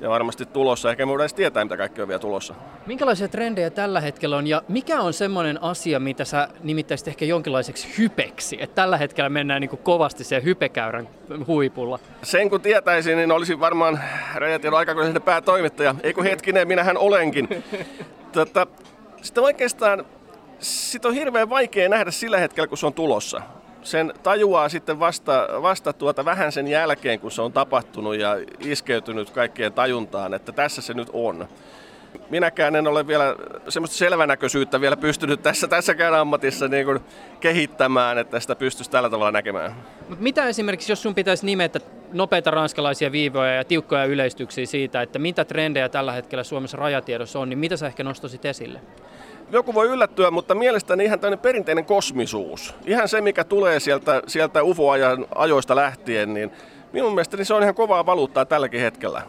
[0.00, 0.90] ja varmasti tulossa.
[0.90, 2.54] Ehkä me voidaan edes tietää, mitä kaikkea on vielä tulossa.
[2.86, 7.88] Minkälaisia trendejä tällä hetkellä on ja mikä on semmoinen asia, mitä sä nimittäisit ehkä jonkinlaiseksi
[7.98, 8.56] hypeksi?
[8.60, 11.08] Että tällä hetkellä mennään niin kovasti siellä hypekäyrän
[11.46, 11.98] huipulla.
[12.22, 14.00] Sen kun tietäisin, niin olisi varmaan
[14.34, 15.94] Rajatiedon aikakohdallinen päätoimittaja.
[16.02, 17.48] Ei kun hetkinen, minähän olenkin.
[18.32, 18.66] Tota,
[19.22, 20.04] sitten oikeastaan
[20.58, 23.42] sit on hirveän vaikea nähdä sillä hetkellä, kun se on tulossa
[23.84, 29.30] sen tajuaa sitten vasta, vasta tuota vähän sen jälkeen, kun se on tapahtunut ja iskeytynyt
[29.30, 31.48] kaikkien tajuntaan, että tässä se nyt on.
[32.30, 33.36] Minäkään en ole vielä
[33.68, 37.00] semmoista selvänäköisyyttä vielä pystynyt tässä, tässäkään ammatissa niin kuin
[37.40, 39.74] kehittämään, että sitä pystyisi tällä tavalla näkemään.
[40.08, 41.80] Mut mitä esimerkiksi, jos sun pitäisi nimetä
[42.12, 47.48] nopeita ranskalaisia viivoja ja tiukkoja yleistyksiä siitä, että mitä trendejä tällä hetkellä Suomessa rajatiedossa on,
[47.48, 48.80] niin mitä sä ehkä nostasit esille?
[49.50, 54.64] Joku voi yllättyä, mutta mielestäni ihan tämmöinen perinteinen kosmisuus, ihan se mikä tulee sieltä, sieltä
[54.64, 56.52] UFO-ajan ajoista lähtien, niin
[56.92, 59.22] minun mielestäni se on ihan kovaa valuuttaa tälläkin hetkellä.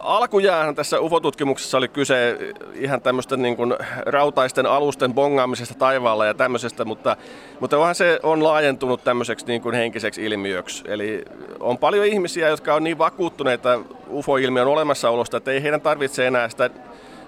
[0.00, 2.38] Alkujäähän tässä UFO-tutkimuksessa oli kyse
[2.74, 3.74] ihan tämmöistä niin kuin
[4.06, 7.16] rautaisten alusten bongaamisesta taivaalla ja tämmöisestä, mutta,
[7.60, 10.84] mutta onhan se on laajentunut tämmöiseksi niin kuin henkiseksi ilmiöksi.
[10.86, 11.24] Eli
[11.60, 16.70] on paljon ihmisiä, jotka on niin vakuuttuneita UFO-ilmiön olemassaolosta, että ei heidän tarvitse enää sitä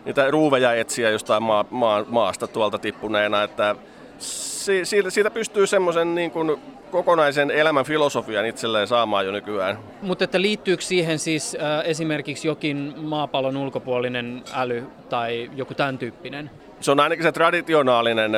[0.04, 3.76] niitä ruuveja etsiä jostain maa, maa, maasta tuolta tippuneena, että
[4.18, 6.56] si, siitä, siitä pystyy semmoisen niin kuin
[6.90, 9.78] kokonaisen elämän filosofian itselleen saamaan jo nykyään.
[10.02, 16.50] Mutta että liittyykö siihen siis äh, esimerkiksi jokin maapallon ulkopuolinen äly tai joku tämän tyyppinen?
[16.84, 18.32] Se on ainakin se traditionaalinen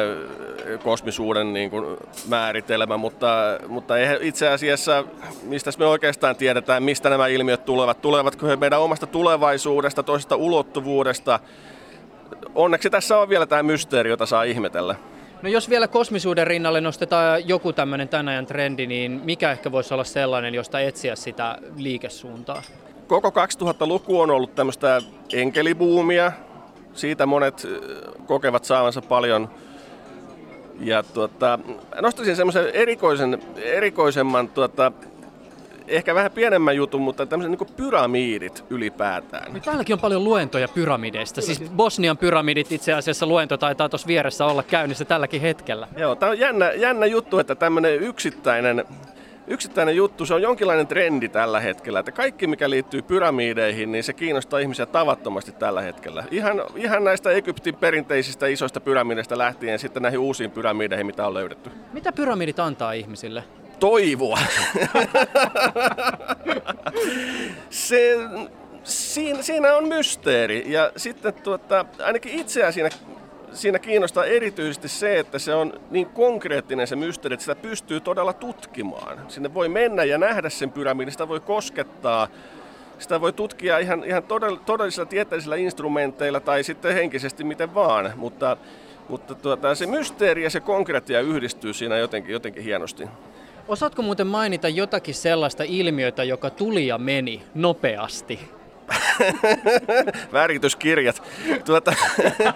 [0.84, 1.96] kosmisuuden niin kuin
[2.28, 3.28] määritelmä, mutta,
[3.68, 5.04] mutta itse asiassa,
[5.42, 8.02] mistä me oikeastaan tiedetään, mistä nämä ilmiöt tulevat.
[8.02, 11.40] Tulevatko he meidän omasta tulevaisuudesta, toisesta ulottuvuudesta?
[12.54, 14.94] Onneksi tässä on vielä tämä mysteeri, jota saa ihmetellä.
[15.42, 19.94] No jos vielä kosmisuuden rinnalle nostetaan joku tämmöinen tämän ajan trendi, niin mikä ehkä voisi
[19.94, 22.62] olla sellainen, josta etsiä sitä liikesuuntaa?
[23.06, 26.32] Koko 2000-luku on ollut tämmöistä enkelibuumia.
[26.96, 27.68] Siitä monet
[28.26, 29.50] kokevat saavansa paljon
[30.80, 31.58] ja tuota,
[32.00, 34.92] nostaisin semmoisen erikoisen, erikoisemman, tuota,
[35.88, 39.52] ehkä vähän pienemmän jutun, mutta tämmöisen niin pyramiidit ylipäätään.
[39.52, 41.40] No, täälläkin on paljon luentoja pyramideista.
[41.40, 45.88] Siis Bosnian pyramidit itse asiassa luento taitaa tuossa vieressä olla käynnissä tälläkin hetkellä.
[45.96, 48.84] Joo, tämä on jännä, jännä juttu, että tämmöinen yksittäinen
[49.48, 54.12] yksittäinen juttu, se on jonkinlainen trendi tällä hetkellä, että kaikki mikä liittyy pyramiideihin, niin se
[54.12, 56.24] kiinnostaa ihmisiä tavattomasti tällä hetkellä.
[56.30, 61.70] Ihan, ihan näistä Egyptin perinteisistä isoista pyramideista lähtien sitten näihin uusiin pyramideihin, mitä on löydetty.
[61.92, 63.44] Mitä pyramidit antaa ihmisille?
[63.80, 64.38] Toivoa.
[67.70, 68.16] se,
[68.84, 72.90] siinä, siinä on mysteeri ja sitten tuota, ainakin itseään siinä
[73.56, 78.32] siinä kiinnostaa erityisesti se, että se on niin konkreettinen se mysteeri, että sitä pystyy todella
[78.32, 79.18] tutkimaan.
[79.28, 82.28] Sinne voi mennä ja nähdä sen pyramidin, sitä voi koskettaa,
[82.98, 84.22] sitä voi tutkia ihan, ihan
[84.66, 88.56] todellisilla tieteellisillä instrumenteilla tai sitten henkisesti miten vaan, mutta,
[89.08, 93.04] mutta tuota, se mysteeri ja se konkreettia yhdistyy siinä jotenkin, jotenkin hienosti.
[93.68, 98.55] Osaatko muuten mainita jotakin sellaista ilmiötä, joka tuli ja meni nopeasti?
[100.32, 101.22] Värityskirjat.
[101.64, 101.94] Tuota.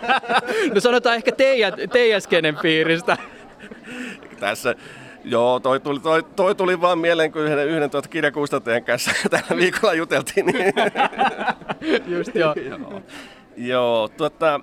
[0.75, 3.17] no sanotaan ehkä teidän, teidän skenen piiristä.
[4.41, 4.75] Tässä
[5.25, 9.57] Joo, toi tuli, toi, toi tuli vaan mieleen, kun yhden, yhden tuota kirjakustantajan kanssa tällä
[9.57, 10.47] viikolla juteltiin.
[10.47, 10.75] Niin.
[12.07, 12.55] Just joo.
[12.55, 13.03] joo.
[13.57, 14.61] joo tuota,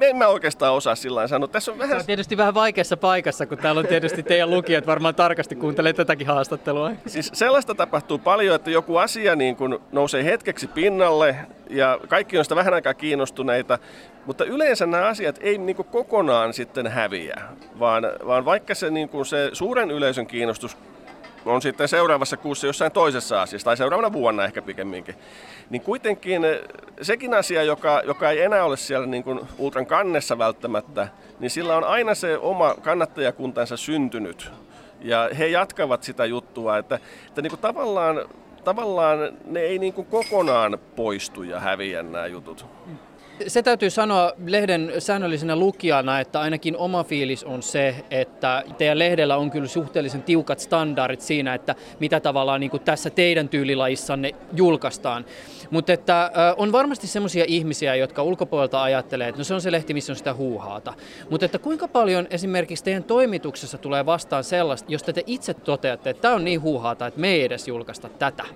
[0.00, 1.48] en mä oikeastaan osaa sillä sanoa.
[1.48, 1.98] Tässä on vähän...
[1.98, 6.26] on tietysti vähän vaikeassa paikassa, kun täällä on tietysti teidän lukijat varmaan tarkasti kuuntelee tätäkin
[6.26, 6.90] haastattelua.
[7.06, 11.36] Siis sellaista tapahtuu paljon, että joku asia niin kun nousee hetkeksi pinnalle
[11.70, 13.78] ja kaikki on sitä vähän aikaa kiinnostuneita,
[14.26, 17.40] mutta yleensä nämä asiat ei niin kuin kokonaan sitten häviä,
[17.78, 20.76] vaan, vaan vaikka se, niin kuin se suuren yleisön kiinnostus
[21.44, 25.14] on sitten seuraavassa kuussa jossain toisessa asiassa, tai seuraavana vuonna ehkä pikemminkin,
[25.70, 26.60] niin kuitenkin eh,
[27.02, 31.08] sekin asia, joka, joka ei enää ole siellä niin kuin ultran kannessa välttämättä,
[31.40, 34.50] niin sillä on aina se oma kannattajakuntansa syntynyt.
[35.00, 38.20] Ja he jatkavat sitä juttua, että, että niin kuin tavallaan,
[38.64, 42.66] tavallaan ne ei niin kuin kokonaan poistu ja häviä nämä jutut.
[43.46, 49.36] Se täytyy sanoa lehden säännöllisenä lukijana, että ainakin oma fiilis on se, että teidän lehdellä
[49.36, 55.24] on kyllä suhteellisen tiukat standardit siinä, että mitä tavallaan niin tässä teidän tyylilajissanne julkaistaan.
[55.70, 59.94] Mutta että on varmasti semmoisia ihmisiä, jotka ulkopuolelta ajattelee, että no se on se lehti,
[59.94, 60.94] missä on sitä huuhaata.
[61.30, 66.22] Mutta että kuinka paljon esimerkiksi teidän toimituksessa tulee vastaan sellaista, jos te itse toteatte, että
[66.22, 68.44] tämä on niin huuhaata, että me ei edes julkaista tätä?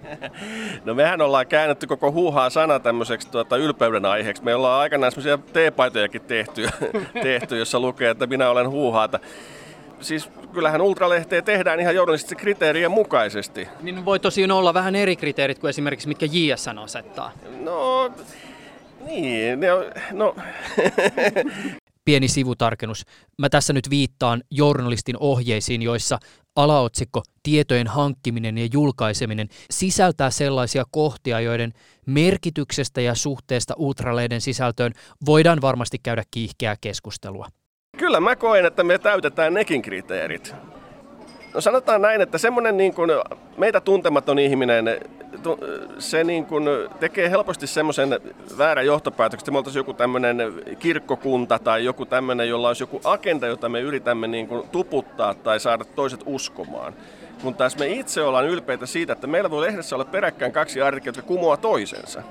[0.84, 4.44] No mehän ollaan käännetty koko huuhaa sana tämmöiseksi tuota, ylpeyden aiheeksi.
[4.44, 6.68] Me ollaan aikanaan semmoisia teepaitojakin tehty,
[7.22, 9.20] tehty, jossa lukee, että minä olen huuhaata
[10.00, 13.68] siis kyllähän ultralehteä tehdään ihan journalististen kriteerien mukaisesti.
[13.80, 17.32] Niin voi tosiaan olla vähän eri kriteerit kuin esimerkiksi mitkä JSN asettaa.
[17.60, 18.12] No,
[19.06, 20.36] niin, ne on, no...
[22.04, 23.04] Pieni sivutarkennus.
[23.38, 26.18] Mä tässä nyt viittaan journalistin ohjeisiin, joissa
[26.56, 31.72] alaotsikko tietojen hankkiminen ja julkaiseminen sisältää sellaisia kohtia, joiden
[32.08, 34.92] merkityksestä ja suhteesta ultraleiden sisältöön
[35.26, 37.46] voidaan varmasti käydä kiihkeää keskustelua.
[37.96, 40.54] Kyllä mä koen, että me täytetään nekin kriteerit.
[41.54, 43.10] No sanotaan näin, että semmoinen niin kuin
[43.56, 44.84] meitä tuntematon ihminen,
[45.98, 46.64] se niin kuin
[47.00, 48.20] tekee helposti semmoisen
[48.58, 50.36] väärän johtopäätöksen, että me oltaisiin joku tämmöinen
[50.78, 55.60] kirkkokunta tai joku tämmöinen, jolla olisi joku agenda, jota me yritämme niin kuin tuputtaa tai
[55.60, 56.94] saada toiset uskomaan.
[57.42, 61.18] Kun taas me itse ollaan ylpeitä siitä, että meillä voi lehdessä olla peräkkäin kaksi artikkelia,
[61.18, 62.22] jotka kumoaa toisensa.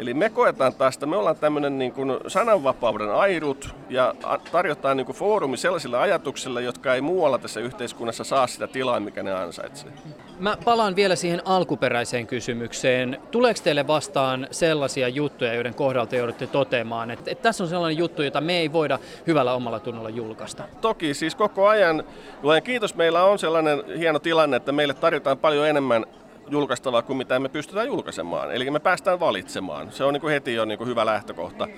[0.00, 4.14] Eli me koetaan taas, että me ollaan tämmöinen niin kuin sananvapauden airut ja
[4.52, 9.22] tarjotaan niin kuin foorumi sellaisille ajatuksille, jotka ei muualla tässä yhteiskunnassa saa sitä tilaa, mikä
[9.22, 9.92] ne ansaitsee.
[10.38, 13.18] Mä palaan vielä siihen alkuperäiseen kysymykseen.
[13.30, 18.22] Tuleeko teille vastaan sellaisia juttuja, joiden kohdalta joudutte toteamaan, että, että tässä on sellainen juttu,
[18.22, 20.64] jota me ei voida hyvällä omalla tunnolla julkaista?
[20.80, 22.04] Toki, siis koko ajan,
[22.42, 26.06] luen kiitos, meillä on sellainen hieno tilanne, että meille tarjotaan paljon enemmän
[26.50, 28.52] julkaistavaa kuin mitä me pystytään julkaisemaan.
[28.52, 29.92] Eli me päästään valitsemaan.
[29.92, 31.68] Se on niin kuin heti jo niin kuin hyvä lähtökohta.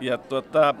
[0.00, 0.74] Ja tuota,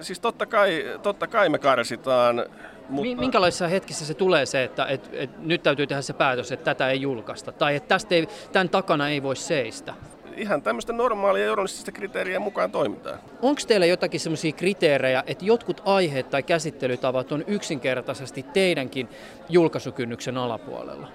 [0.00, 2.44] siis totta kai, totta kai me karsitaan.
[2.88, 3.20] Mutta...
[3.20, 6.90] Minkälaisessa hetkessä se tulee se, että et, et, nyt täytyy tehdä se päätös, että tätä
[6.90, 9.94] ei julkaista, tai että tästä ei, tämän takana ei voi seistä?
[10.36, 13.18] ihan tämmöistä normaalia journalistista kriteeriä mukaan toimitaan.
[13.42, 19.08] Onko teillä jotakin semmoisia kriteerejä, että jotkut aiheet tai käsittelytavat on yksinkertaisesti teidänkin
[19.48, 21.08] julkaisukynnyksen alapuolella?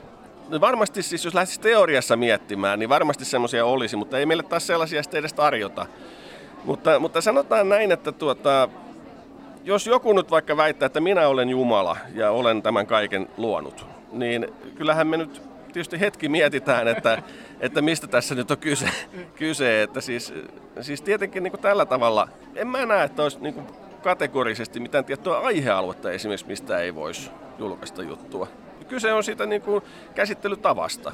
[0.50, 4.68] No varmasti siis, jos lähtisi teoriassa miettimään, niin varmasti semmoisia olisi, mutta ei meille taas
[4.68, 5.86] sellaisia sitten edes tarjota.
[6.64, 8.70] Mutta, mutta sanotaan näin, että tuota,
[9.64, 14.48] jos joku nyt vaikka väittää, että minä olen Jumala ja olen tämän kaiken luonut, niin
[14.76, 15.42] kyllähän me nyt
[15.74, 17.24] tietysti hetki mietitään, että,
[17.60, 18.90] että mistä tässä nyt on kyse.
[19.36, 20.34] kyse että siis,
[20.82, 23.68] siis tietenkin niin kuin tällä tavalla, en mä näe, että olisi niin kuin
[24.04, 27.30] kategorisesti mitään tiettyä aihealuetta esimerkiksi, mistä ei voisi
[27.60, 28.48] julkaista juttua
[28.88, 29.84] kyse on siitä niin kuin
[30.16, 31.12] käsittelytavasta.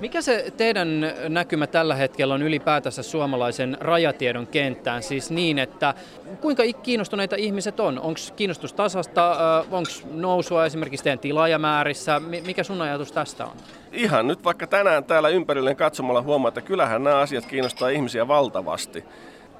[0.00, 0.88] Mikä se teidän
[1.28, 5.02] näkymä tällä hetkellä on ylipäätänsä suomalaisen rajatiedon kenttään?
[5.02, 5.94] Siis niin, että
[6.40, 7.98] kuinka kiinnostuneita ihmiset on?
[7.98, 9.36] Onko kiinnostus tasasta?
[9.70, 12.20] Onko nousua esimerkiksi teidän tilaajamäärissä?
[12.20, 13.52] Mikä sun ajatus tästä on?
[13.92, 19.04] Ihan nyt vaikka tänään täällä ympärilleen katsomalla huomaa, että kyllähän nämä asiat kiinnostaa ihmisiä valtavasti.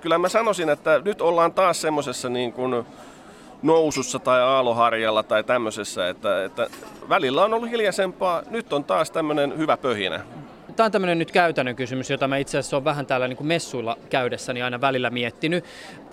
[0.01, 2.85] Kyllä mä sanoisin, että nyt ollaan taas semmoisessa niin kuin
[3.62, 6.71] nousussa tai aaloharjalla tai tämmöisessä, että, että
[7.09, 10.21] välillä on ollut hiljaisempaa, nyt on taas tämmöinen hyvä pöhinä.
[10.79, 13.47] Tämä on tämmöinen nyt käytännön kysymys, jota mä itse asiassa olen vähän täällä niin kuin
[13.47, 15.64] messuilla käydessäni aina välillä miettinyt.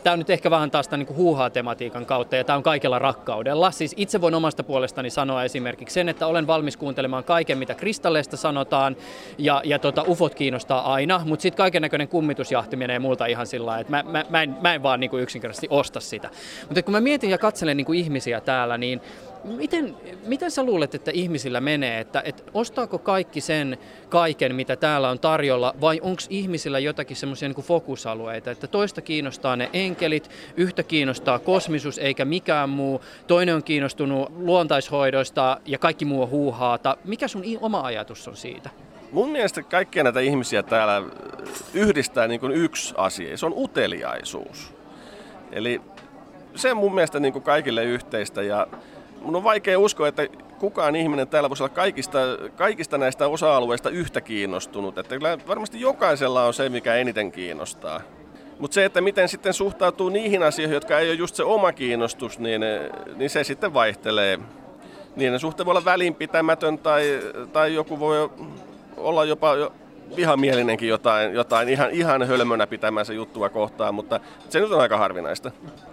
[0.04, 3.00] Tämä on nyt ehkä vähän taas tämän niin huuhaa tematiikan kautta ja tämä on kaikella
[3.00, 3.72] rakkaudella.
[3.72, 8.38] Siis itse voin omasta puolestani sanoa esimerkiksi sen, että olen valmis kuuntelemaan kaiken, mitä kristalleista
[8.38, 8.96] sanotaan
[9.38, 13.66] ja, ja tota, ufot kiinnostaa aina, mutta sitten kaiken näköinen kummitusjahti menee multa ihan sillä
[13.66, 16.30] lailla, että mä, mä, mä, en, mä en vaan niin kuin yksinkertaisesti osta sitä.
[16.62, 19.02] Mutta kun mä mietin ja katselen niin kuin ihmisiä täällä, niin
[19.46, 19.96] Miten,
[20.28, 23.78] miten sä luulet, että ihmisillä menee, että, että ostaako kaikki sen
[24.10, 29.56] kaiken, mitä täällä on tarjolla, vai onko ihmisillä jotakin semmoisia niin fokusalueita, että toista kiinnostaa
[29.56, 36.22] ne enkelit, yhtä kiinnostaa kosmisuus eikä mikään muu, toinen on kiinnostunut luontaishoidoista ja kaikki muu
[36.22, 36.98] on huuhaata.
[37.04, 38.70] Mikä sun oma ajatus on siitä?
[39.12, 41.04] Mun mielestä kaikkia näitä ihmisiä täällä
[41.74, 44.74] yhdistää niin kuin yksi asia, se on uteliaisuus.
[45.52, 45.82] Eli
[46.56, 48.68] se on mun mielestä niin kuin kaikille yhteistä ja
[49.26, 50.28] mun on vaikea uskoa, että
[50.60, 52.20] kukaan ihminen täällä voisi olla kaikista,
[52.56, 54.98] kaikista näistä osa-alueista yhtä kiinnostunut.
[54.98, 58.02] Että kyllä varmasti jokaisella on se, mikä eniten kiinnostaa.
[58.60, 62.40] Mutta se, että miten sitten suhtautuu niihin asioihin, jotka ei ole just se oma kiinnostus,
[62.40, 62.62] niin,
[63.16, 64.40] niin se sitten vaihtelee.
[65.16, 67.20] Niiden suhteen voi olla välinpitämätön tai,
[67.54, 68.30] tai joku voi
[68.98, 69.54] olla jopa
[70.16, 75.52] vihamielinenkin jotain, jotain ihan, ihan hölmönä pitämänsä juttua kohtaan, mutta se nyt on aika harvinaista.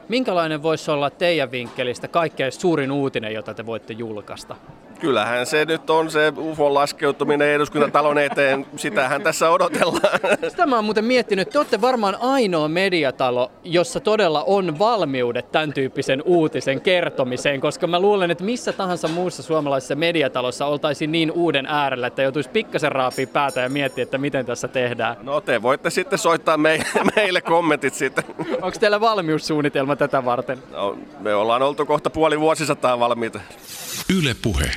[0.09, 4.57] Minkälainen voisi olla teidän vinkkelistä kaikkein suurin uutinen, jota te voitte julkaista?
[5.03, 10.21] Kyllähän se nyt on se UFOn laskeutuminen eduskuntatalon eteen, sitähän tässä odotellaan.
[10.49, 15.73] Sitä mä oon muuten miettinyt, te olette varmaan ainoa mediatalo, jossa todella on valmiudet tämän
[15.73, 21.67] tyyppisen uutisen kertomiseen, koska mä luulen, että missä tahansa muussa suomalaisessa mediatalossa oltaisiin niin uuden
[21.67, 25.17] äärellä, että joutuisi pikkasen raapia päätä ja miettiä, että miten tässä tehdään.
[25.23, 26.85] No te voitte sitten soittaa meille,
[27.17, 28.25] meille kommentit sitten.
[28.63, 30.59] Onko teillä valmiussuunnitelma tätä varten?
[30.73, 33.41] No, me ollaan oltu kohta puoli vuosisataa valmiita.
[34.19, 34.71] Yle Puhe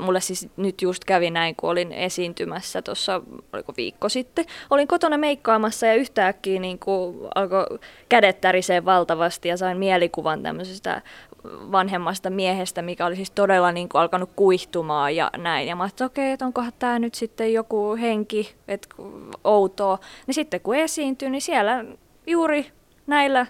[0.00, 4.44] mulle siis nyt just kävi näin, kun olin esiintymässä tuossa, oliko viikko sitten.
[4.70, 7.78] Olin kotona meikkaamassa ja yhtäkkiä niin kuin alkoi
[8.08, 11.02] kädet tärisee valtavasti ja sain mielikuvan tämmöisestä
[11.72, 15.68] vanhemmasta miehestä, mikä oli siis todella niin kuin alkanut kuihtumaan ja näin.
[15.68, 18.88] Ja mä ajattelin, okei, okay, että onkohan tämä nyt sitten joku henki, että
[19.44, 19.98] outoa.
[20.26, 21.84] Niin sitten kun esiintyi, niin siellä
[22.26, 22.72] juuri
[23.06, 23.46] näillä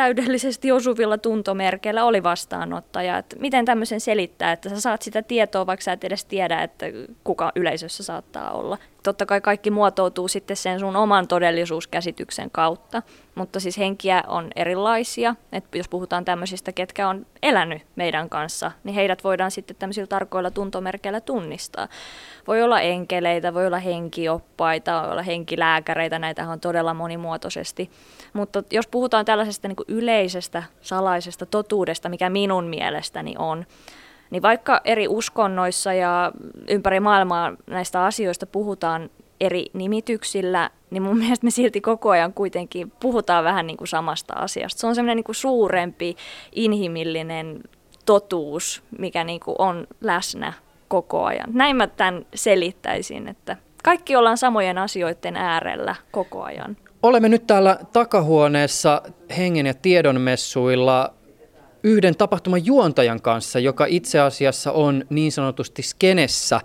[0.00, 3.18] täydellisesti osuvilla tuntomerkeillä oli vastaanottaja.
[3.18, 6.86] Että miten tämmöisen selittää, että sä saat sitä tietoa, vaikka sä et edes tiedä, että
[7.24, 8.78] kuka yleisössä saattaa olla.
[9.02, 13.02] Totta kai kaikki muotoutuu sitten sen sun oman todellisuuskäsityksen kautta,
[13.34, 15.34] mutta siis henkiä on erilaisia.
[15.52, 20.50] Et jos puhutaan tämmöisistä, ketkä on elänyt meidän kanssa, niin heidät voidaan sitten tämmöisillä tarkoilla
[20.50, 21.88] tuntomerkeillä tunnistaa.
[22.46, 27.90] Voi olla enkeleitä, voi olla henkioppaita, voi olla henkilääkäreitä, näitä on todella monimuotoisesti.
[28.32, 33.66] Mutta jos puhutaan tällaisesta niin yleisestä salaisesta totuudesta, mikä minun mielestäni on,
[34.30, 36.32] niin vaikka eri uskonnoissa ja
[36.68, 42.92] ympäri maailmaa näistä asioista puhutaan eri nimityksillä, niin mun mielestä me silti koko ajan kuitenkin
[43.00, 44.80] puhutaan vähän niin kuin samasta asiasta.
[44.80, 46.16] Se on semmoinen niin suurempi
[46.52, 47.60] inhimillinen
[48.06, 50.52] totuus, mikä niin kuin on läsnä
[50.88, 51.50] koko ajan.
[51.52, 56.76] Näin mä tämän selittäisin, että kaikki ollaan samojen asioiden äärellä koko ajan.
[57.02, 59.02] Olemme nyt täällä takahuoneessa
[59.36, 61.14] hengen ja tiedonmessuilla
[61.82, 66.60] yhden tapahtuman juontajan kanssa, joka itse asiassa on niin sanotusti skenessä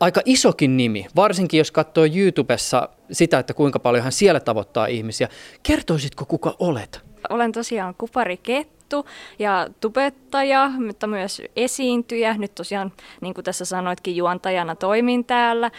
[0.00, 5.28] aika isokin nimi, varsinkin jos katsoo YouTubessa sitä, että kuinka paljon hän siellä tavoittaa ihmisiä.
[5.62, 7.00] Kertoisitko, kuka olet?
[7.30, 9.06] Olen tosiaan Kupari Kettu
[9.38, 12.34] ja tubettaja, mutta myös esiintyjä.
[12.38, 15.70] Nyt tosiaan, niin kuin tässä sanoitkin, juontajana toimin täällä.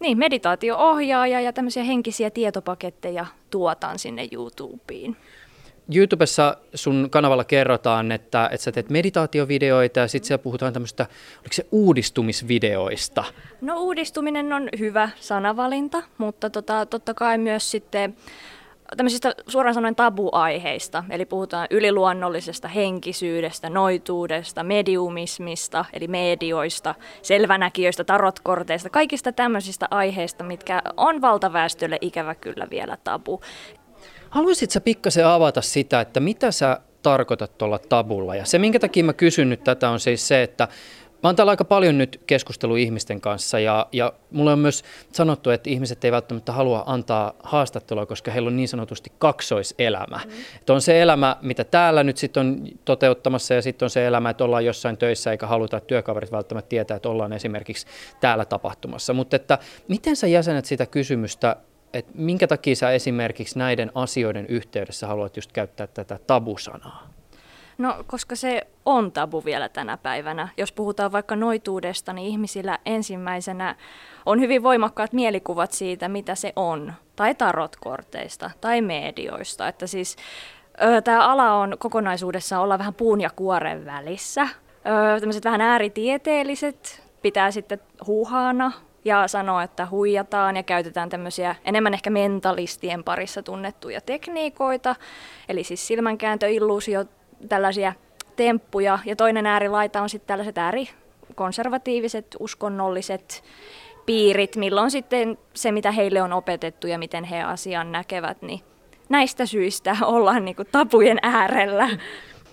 [0.00, 5.16] Niin, meditaatio-ohjaaja ja tämmöisiä henkisiä tietopaketteja tuotaan sinne YouTubeen.
[5.94, 11.06] YouTubessa sun kanavalla kerrotaan, että, että sä teet meditaatiovideoita ja sitten siellä puhutaan tämmöistä,
[11.40, 13.24] oliko se uudistumisvideoista?
[13.60, 18.16] No uudistuminen on hyvä sanavalinta, mutta tota, totta kai myös sitten
[18.96, 29.32] tämmöisistä suoraan sanoen tabuaiheista, eli puhutaan yliluonnollisesta henkisyydestä, noituudesta, mediumismista, eli medioista, selvänäkijöistä, tarotkorteista, kaikista
[29.32, 33.40] tämmöisistä aiheista, mitkä on valtaväestölle ikävä kyllä vielä tabu.
[34.30, 38.34] Haluaisitko pikkasen avata sitä, että mitä sä tarkoitat tuolla tabulla?
[38.34, 40.68] Ja se, minkä takia mä kysyn nyt tätä, on siis se, että
[41.22, 45.50] Mä oon täällä aika paljon nyt keskustelu ihmisten kanssa ja, ja mulle on myös sanottu,
[45.50, 50.20] että ihmiset ei välttämättä halua antaa haastattelua, koska heillä on niin sanotusti kaksoiselämä.
[50.24, 50.32] Mm.
[50.60, 54.30] Että on se elämä, mitä täällä nyt sitten on toteuttamassa ja sitten on se elämä,
[54.30, 57.86] että ollaan jossain töissä eikä haluta, että työkaverit välttämättä tietää, että ollaan esimerkiksi
[58.20, 59.12] täällä tapahtumassa.
[59.12, 61.56] Mutta että miten sä jäsenet sitä kysymystä
[61.92, 67.08] että minkä takia sä esimerkiksi näiden asioiden yhteydessä haluat just käyttää tätä tabusanaa?
[67.78, 70.48] No, koska se on tabu vielä tänä päivänä.
[70.56, 73.76] Jos puhutaan vaikka noituudesta, niin ihmisillä ensimmäisenä
[74.26, 76.92] on hyvin voimakkaat mielikuvat siitä, mitä se on.
[77.16, 79.68] Tai tarotkorteista, tai medioista.
[79.68, 80.16] Että siis
[81.04, 84.48] tämä ala on kokonaisuudessaan olla vähän puun ja kuoren välissä.
[85.20, 88.72] Tämmöiset vähän ääritieteelliset pitää sitten huuhaana
[89.04, 94.96] ja sanoo, että huijataan ja käytetään tämmöisiä enemmän ehkä mentalistien parissa tunnettuja tekniikoita,
[95.48, 97.04] eli siis silmänkääntö, illuusio,
[97.48, 97.92] tällaisia
[98.36, 98.98] temppuja.
[99.04, 103.44] Ja toinen äärilaita on sitten tällaiset äärikonservatiiviset, uskonnolliset
[104.06, 108.60] piirit, milloin sitten se, mitä heille on opetettu ja miten he asian näkevät, niin
[109.08, 111.88] näistä syistä ollaan niin kuin tapujen äärellä.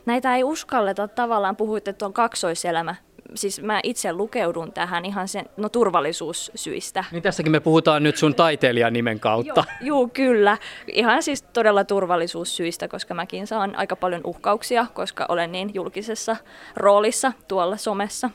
[0.05, 2.95] Näitä ei uskalleta tavallaan, puhuitte, että on kaksoiselämä
[3.33, 7.03] siis mä itse lukeudun tähän ihan sen, no turvallisuussyistä.
[7.11, 9.63] Niin tässäkin me puhutaan nyt sun taiteilijan nimen kautta.
[9.81, 10.57] Joo, juu, kyllä.
[10.87, 16.35] Ihan siis todella turvallisuussyistä, koska mäkin saan aika paljon uhkauksia, koska olen niin julkisessa
[16.75, 18.29] roolissa tuolla somessa.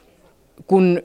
[0.66, 1.02] Kun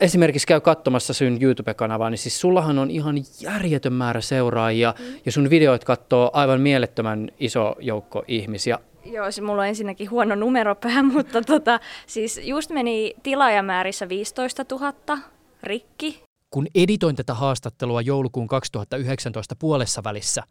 [0.00, 5.04] esimerkiksi käy katsomassa sun YouTube-kanavaa, niin siis sullahan on ihan järjetön määrä seuraajia mm.
[5.26, 8.78] ja sun videoit katsoo aivan mielettömän iso joukko ihmisiä.
[9.12, 15.18] Joo, se mulla on ensinnäkin huono numeropää, mutta tota, siis just meni tilaajamäärissä 15 000
[15.62, 16.22] rikki.
[16.50, 20.42] Kun editoin tätä haastattelua joulukuun 2019 puolessa välissä,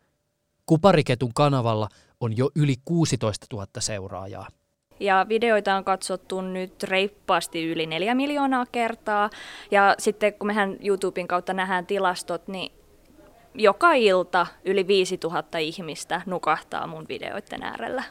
[0.68, 1.90] Kupariketun kanavalla
[2.20, 4.48] on jo yli 16 000 seuraajaa.
[5.00, 9.30] Ja videoita on katsottu nyt reippaasti yli neljä miljoonaa kertaa.
[9.72, 12.72] Ja sitten kun mehän YouTuben kautta nähdään tilastot, niin
[13.54, 18.04] joka ilta yli 5000 ihmistä nukahtaa mun videoiden äärellä.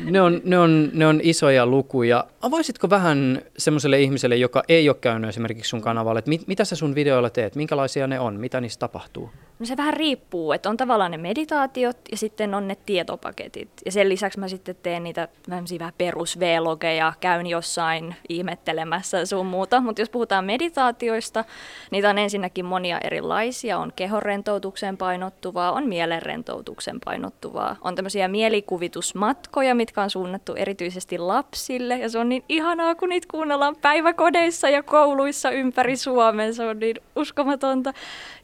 [0.00, 2.24] Ne on, ne, on, ne on isoja lukuja.
[2.42, 6.76] Avaisitko vähän semmoiselle ihmiselle, joka ei ole käynyt esimerkiksi sun kanavalle, että mit, mitä sä
[6.76, 9.30] sun videoilla teet, minkälaisia ne on, mitä niissä tapahtuu?
[9.58, 13.68] No se vähän riippuu, että on tavallaan ne meditaatiot ja sitten on ne tietopaketit.
[13.84, 19.80] Ja sen lisäksi mä sitten teen niitä vähän perus vlogeja käyn jossain ihmettelemässä sun muuta.
[19.80, 21.44] Mutta jos puhutaan meditaatioista,
[21.90, 23.78] niitä on ensinnäkin monia erilaisia.
[23.78, 27.76] On kehorentoutuksen painottuvaa, on mielenrentoutuksen painottuvaa.
[27.80, 31.98] On tämmöisiä mielikuvitusmatkoja, mitkä on suunnattu erityisesti lapsille.
[31.98, 36.54] Ja se on niin ihanaa, kun niitä kuunnellaan päiväkodeissa ja kouluissa ympäri Suomen.
[36.54, 37.92] Se on niin uskomatonta.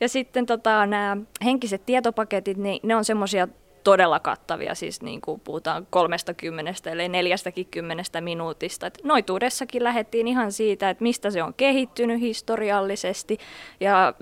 [0.00, 1.01] Ja sitten tota, nämä
[1.44, 3.48] henkiset tietopaketit, niin ne on semmoisia
[3.84, 8.86] todella kattavia, siis niin kuin puhutaan 30 eli 40 minuutista.
[8.86, 13.38] Et noituudessakin lähdettiin ihan siitä, että mistä se on kehittynyt historiallisesti
[13.80, 14.14] ja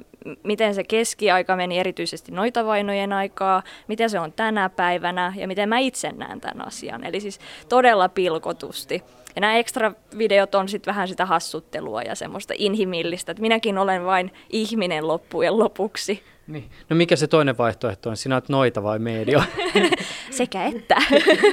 [0.43, 5.79] miten se keskiaika meni erityisesti noitavainojen aikaa, miten se on tänä päivänä ja miten mä
[5.79, 7.05] itse näen tämän asian.
[7.05, 9.03] Eli siis todella pilkotusti.
[9.35, 14.05] Ja nämä ekstra videot on sitten vähän sitä hassuttelua ja semmoista inhimillistä, että minäkin olen
[14.05, 16.23] vain ihminen loppujen lopuksi.
[16.51, 16.71] Niin.
[16.89, 18.17] No mikä se toinen vaihtoehto on?
[18.17, 19.43] Sinä olet noita vai media?
[20.31, 20.97] Sekä että.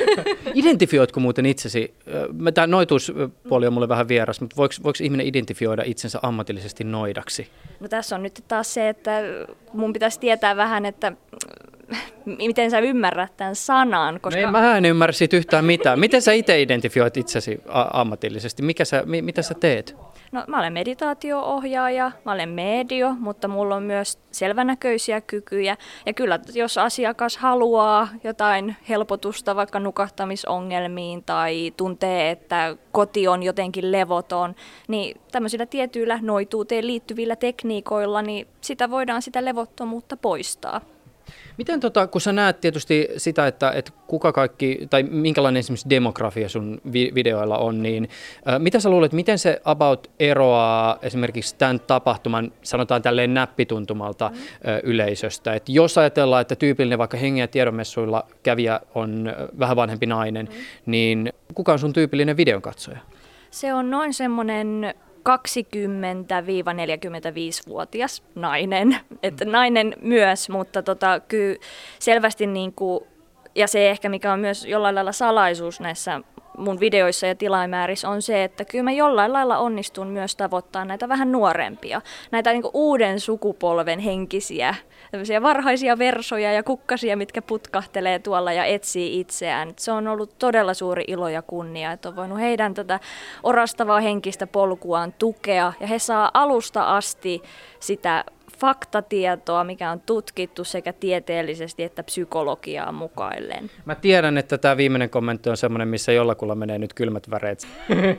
[0.53, 1.93] Identifioitko muuten itsesi?
[2.53, 7.47] Tämä noituuspuoli on mulle vähän vieras, mutta voiko, voiko ihminen identifioida itsensä ammatillisesti noidaksi?
[7.79, 9.21] No tässä on nyt taas se, että
[9.73, 11.11] mun pitäisi tietää vähän, että
[12.25, 14.19] miten sä ymmärrät tämän sanan.
[14.21, 14.41] Koska...
[14.41, 15.99] No mä en ymmärrä siitä yhtään mitään.
[15.99, 17.61] Miten sä itse identifioit itsesi
[17.93, 18.63] ammatillisesti?
[18.63, 19.95] Mikä sä, mi, mitä sä teet?
[20.31, 25.77] No, mä olen meditaatio-ohjaaja, mä olen medio, mutta mulla on myös selvänäköisiä kykyjä.
[26.05, 33.91] Ja kyllä, jos asiakas haluaa jotain helpotusta vaikka nukahtamisongelmiin tai tuntee, että koti on jotenkin
[33.91, 34.55] levoton,
[34.87, 40.81] niin tämmöisillä tietyillä noituuteen liittyvillä tekniikoilla, niin sitä voidaan sitä levottomuutta poistaa.
[41.57, 46.49] Miten tota, kun sä näet tietysti sitä, että, että kuka kaikki, tai minkälainen esimerkiksi demografia
[46.49, 48.09] sun vi- videoilla on, niin
[48.47, 54.35] äh, mitä sä luulet, miten se about eroaa esimerkiksi tämän tapahtuman, sanotaan tälleen näppituntumalta mm.
[54.35, 55.53] äh, yleisöstä?
[55.53, 60.55] Et jos ajatellaan, että tyypillinen vaikka hengen ja tiedonmessuilla kävijä on vähän vanhempi nainen, mm.
[60.85, 62.97] niin kuka on sun tyypillinen videonkatsoja?
[63.51, 64.95] Se on noin semmoinen
[65.27, 71.55] 20-45-vuotias nainen, että nainen myös, mutta tota, kyllä
[71.99, 73.03] selvästi niin kuin,
[73.55, 76.21] ja se ehkä mikä on myös jollain lailla salaisuus näissä
[76.57, 81.09] mun videoissa ja tilaimäärissä on se, että kyllä mä jollain lailla onnistun myös tavoittaa näitä
[81.09, 82.01] vähän nuorempia,
[82.31, 84.75] näitä niin uuden sukupolven henkisiä,
[85.41, 89.73] varhaisia versoja ja kukkasia, mitkä putkahtelee tuolla ja etsii itseään.
[89.77, 92.99] Se on ollut todella suuri ilo ja kunnia, että on voinut heidän tätä
[93.43, 97.41] orastavaa henkistä polkuaan tukea ja he saa alusta asti
[97.79, 98.25] sitä
[98.59, 103.71] faktatietoa, mikä on tutkittu sekä tieteellisesti että psykologiaa mukaillen.
[103.85, 107.67] Mä tiedän, että tämä viimeinen kommentti on semmoinen, missä jollakulla menee nyt kylmät väreet.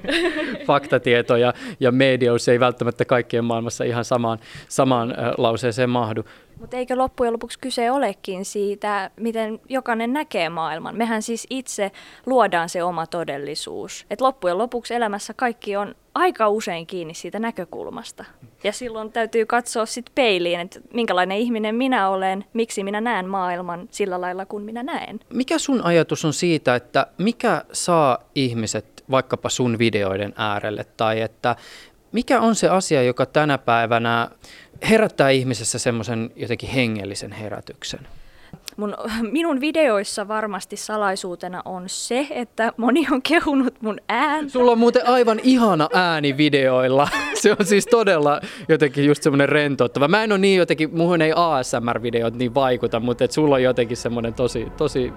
[0.67, 6.25] Faktatieto ja, ja mediaus ei välttämättä kaikkien maailmassa ihan samaan, samaan lauseeseen mahdu.
[6.61, 10.97] Mutta eikö loppujen lopuksi kyse olekin siitä, miten jokainen näkee maailman?
[10.97, 11.91] Mehän siis itse
[12.27, 14.07] luodaan se oma todellisuus.
[14.11, 18.25] Et loppujen lopuksi elämässä kaikki on aika usein kiinni siitä näkökulmasta.
[18.65, 23.89] Ja silloin täytyy katsoa sitten peiliin, että minkälainen ihminen minä olen, miksi minä näen maailman
[23.91, 25.21] sillä lailla kuin minä näen.
[25.31, 31.57] Mikä sun ajatus on siitä, että mikä saa ihmiset vaikkapa sun videoiden äärelle tai että
[32.13, 34.31] mikä on se asia, joka tänä päivänä
[34.91, 38.01] herättää ihmisessä semmoisen jotenkin hengellisen herätyksen?
[38.77, 38.95] mun,
[39.33, 44.53] minun videoissa varmasti salaisuutena on se, että moni on kehunut mun ääntä.
[44.53, 47.09] Sulla on muuten aivan ihana ääni videoilla.
[47.35, 50.09] Se on siis todella jotenkin just semmoinen rentouttava.
[50.09, 53.97] Mä en ole niin jotenkin, muuhun ei ASMR-videot niin vaikuta, mutta et sulla on jotenkin
[53.97, 55.13] semmoinen tosi, tosi,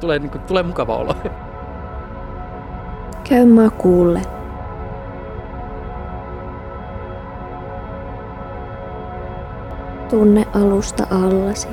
[0.00, 1.14] tulee, niin kuin, tulee mukava olo.
[3.28, 4.22] Käy makuulle.
[10.10, 11.68] Tunne alusta allasi.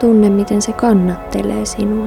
[0.00, 2.06] Tunne, miten se kannattelee sinua.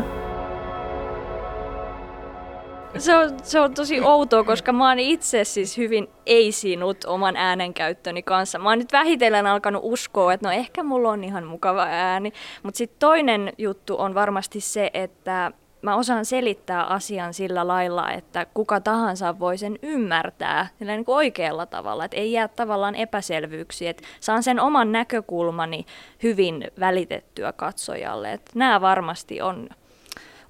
[2.97, 8.23] Se on, se on tosi outoa, koska mä oon itse siis hyvin ei-sinut oman äänenkäyttöni
[8.23, 8.59] kanssa.
[8.59, 12.33] Mä oon nyt vähitellen alkanut uskoa, että no ehkä mulla on ihan mukava ääni.
[12.63, 18.45] Mutta sitten toinen juttu on varmasti se, että mä osaan selittää asian sillä lailla, että
[18.53, 23.89] kuka tahansa voi sen ymmärtää sillä niin kuin oikealla tavalla, että ei jää tavallaan epäselvyyksiä,
[23.89, 25.85] että saan sen oman näkökulmani
[26.23, 28.33] hyvin välitettyä katsojalle.
[28.33, 29.69] Että nämä varmasti on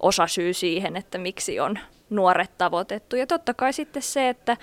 [0.00, 1.78] osa syy siihen, että miksi on
[2.10, 3.16] nuoret tavoitettu.
[3.16, 4.56] Ja totta kai sitten se, että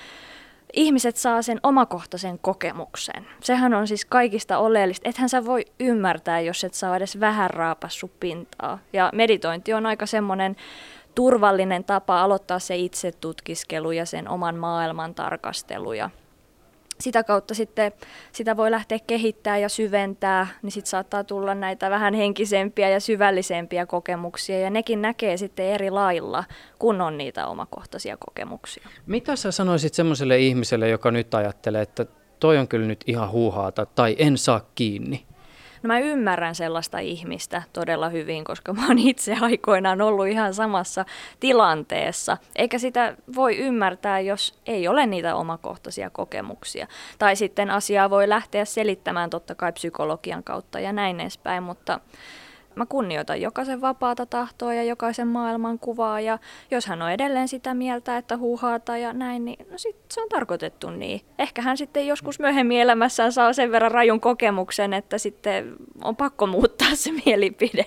[0.74, 3.28] ihmiset saa sen omakohtaisen kokemuksen.
[3.43, 5.09] Sehän on siis kaikista oleellista.
[5.09, 8.80] Ethän sä voi ymmärtää, jos et saa edes vähän raapassu pintaa.
[8.93, 10.55] Ja meditointi on aika semmoinen
[11.15, 15.93] turvallinen tapa aloittaa se itse tutkiskelu ja sen oman maailman tarkastelu.
[15.93, 16.09] Ja
[17.02, 17.91] sitä kautta sitten
[18.32, 23.86] sitä voi lähteä kehittämään ja syventää, niin sitten saattaa tulla näitä vähän henkisempiä ja syvällisempiä
[23.86, 26.43] kokemuksia, ja nekin näkee sitten eri lailla,
[26.80, 28.88] kun on niitä omakohtaisia kokemuksia.
[29.06, 32.06] Mitä sä sanoisit semmoiselle ihmiselle, joka nyt ajattelee, että
[32.39, 35.26] toi on kyllä nyt ihan huuhaata, tai en saa kiinni?
[35.84, 41.06] No mä ymmärrän sellaista ihmistä todella hyvin, koska mä oon itse aikoinaan ollut ihan samassa
[41.40, 42.38] tilanteessa.
[42.56, 46.88] Eikä sitä voi ymmärtää, jos ei ole niitä omakohtaisia kokemuksia.
[47.20, 52.00] Tai sitten asiaa voi lähteä selittämään totta kai psykologian kautta ja näin edespäin, mutta
[52.78, 56.40] mä kunnioitan jokaisen vapaata tahtoa ja jokaisen maailman kuvaa ja
[56.72, 60.30] jos hän on edelleen sitä mieltä, että huuhaata ja näin, niin no sit se on
[60.30, 61.22] tarkoitettu niin.
[61.40, 66.48] Ehkä hän sitten joskus myöhemmin elämässään saa sen verran rajun kokemuksen, että sitten on pakko
[66.48, 67.86] muuttaa se mielipide.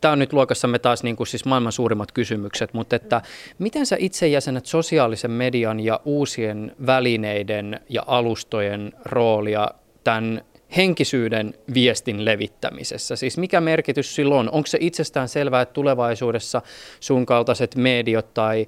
[0.00, 3.22] Tämä on nyt luokassamme taas niin kuin siis maailman suurimmat kysymykset, mutta että
[3.58, 9.68] miten sä itse jäsenet sosiaalisen median ja uusien välineiden ja alustojen roolia
[10.04, 10.42] tämän
[10.76, 13.16] henkisyyden viestin levittämisessä?
[13.16, 14.50] Siis mikä merkitys sillä on?
[14.50, 16.62] Onko se itsestään selvää, että tulevaisuudessa
[17.00, 18.66] sun kaltaiset mediot tai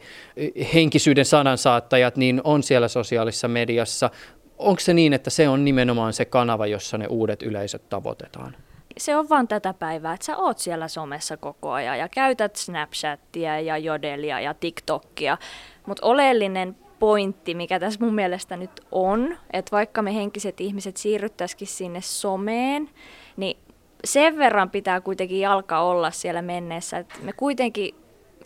[0.75, 4.11] henkisyyden sanansaattajat niin on siellä sosiaalisessa mediassa?
[4.59, 8.57] Onko se niin, että se on nimenomaan se kanava, jossa ne uudet yleisöt tavoitetaan?
[8.97, 13.61] se on vaan tätä päivää, että sä oot siellä somessa koko ajan ja käytät Snapchattia
[13.61, 15.39] ja Jodelia ja TikTokia.
[15.87, 21.69] Mutta oleellinen pointti, mikä tässä mun mielestä nyt on, että vaikka me henkiset ihmiset siirryttäisikin
[21.69, 22.91] sinne someen,
[23.37, 23.57] niin
[24.05, 27.95] sen verran pitää kuitenkin jalka olla siellä menneessä, että me kuitenkin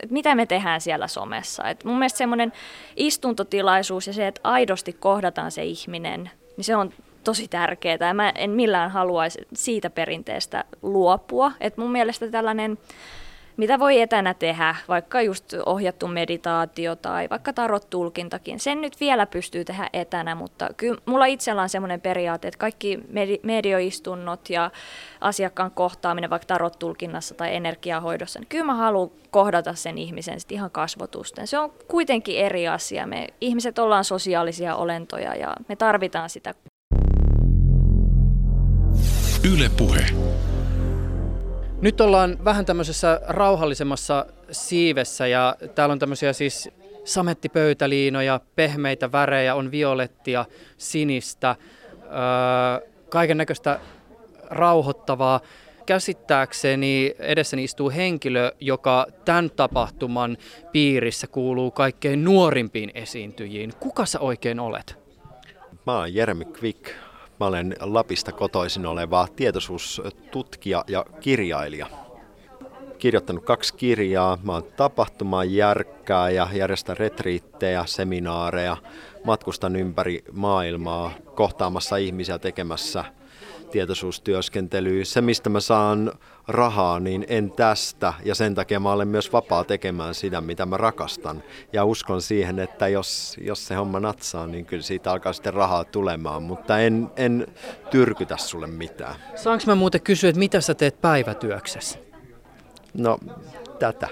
[0.00, 1.64] että mitä me tehdään siellä somessa.
[1.64, 2.52] Et mun mielestä semmoinen
[2.96, 6.92] istuntotilaisuus ja se, että aidosti kohdataan se ihminen, niin se on
[7.24, 7.98] tosi tärkeää.
[8.00, 11.52] Ja mä en millään haluaisi siitä perinteestä luopua.
[11.60, 12.78] Et mun mielestä tällainen
[13.58, 18.60] mitä voi etänä tehdä, vaikka just ohjattu meditaatio tai vaikka tarot-tulkintakin.
[18.60, 22.98] Sen nyt vielä pystyy tehdä etänä, mutta kyllä mulla itsellä on semmoinen periaate, että kaikki
[23.42, 24.70] medioistunnot ja
[25.20, 30.70] asiakkaan kohtaaminen vaikka tarot-tulkinnassa tai energiahoidossa, niin kyllä mä haluan kohdata sen ihmisen sit ihan
[30.70, 31.46] kasvotusten.
[31.46, 33.06] Se on kuitenkin eri asia.
[33.06, 36.54] Me ihmiset ollaan sosiaalisia olentoja ja me tarvitaan sitä.
[39.54, 40.06] Yle puhe.
[41.80, 46.70] Nyt ollaan vähän tämmöisessä rauhallisemmassa siivessä ja täällä on tämmöisiä siis
[47.04, 50.44] samettipöytäliinoja, pehmeitä värejä, on violettia,
[50.78, 51.56] sinistä,
[52.02, 53.80] öö, kaiken näköistä
[54.50, 55.40] rauhoittavaa.
[55.86, 60.36] Käsittääkseni edessäni istuu henkilö, joka tämän tapahtuman
[60.72, 63.72] piirissä kuuluu kaikkein nuorimpiin esiintyjiin.
[63.80, 64.98] Kuka sä oikein olet?
[65.86, 66.90] Mä oon Jeremy Quick,
[67.40, 71.86] Mä olen Lapista kotoisin oleva tietoisuustutkija ja kirjailija.
[72.98, 74.38] Kirjoittanut kaksi kirjaa.
[74.42, 78.76] Mä oon tapahtumaan järkkää ja järjestän retriittejä, seminaareja.
[79.24, 83.04] Matkustan ympäri maailmaa kohtaamassa ihmisiä tekemässä
[83.68, 85.04] tietoisuustyöskentelyä.
[85.04, 86.12] Se, mistä mä saan
[86.48, 88.14] rahaa, niin en tästä.
[88.24, 91.42] Ja sen takia mä olen myös vapaa tekemään sitä, mitä mä rakastan.
[91.72, 95.84] Ja uskon siihen, että jos, jos se homma natsaa, niin kyllä siitä alkaa sitten rahaa
[95.84, 96.42] tulemaan.
[96.42, 97.46] Mutta en, en
[97.90, 99.14] tyrkytä sulle mitään.
[99.34, 101.98] Saanko mä muuten kysyä, että mitä sä teet päivätyöksessä?
[102.94, 103.18] No,
[103.78, 104.08] tätä.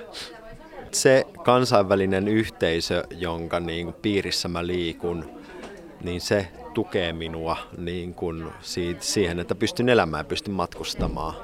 [0.93, 5.36] Se kansainvälinen yhteisö, jonka niin piirissä mä liikun,
[6.05, 8.47] niin se tukee minua niin kuin
[9.01, 11.35] siihen, että pystyn elämään ja pystyn matkustamaan.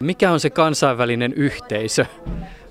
[0.00, 2.06] Mikä on se kansainvälinen yhteisö?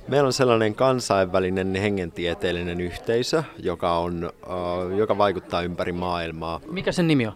[0.08, 6.60] Meillä on sellainen kansainvälinen hengentieteellinen yhteisö, joka, on, uh, joka vaikuttaa ympäri maailmaa.
[6.72, 7.34] Mikä sen nimi on?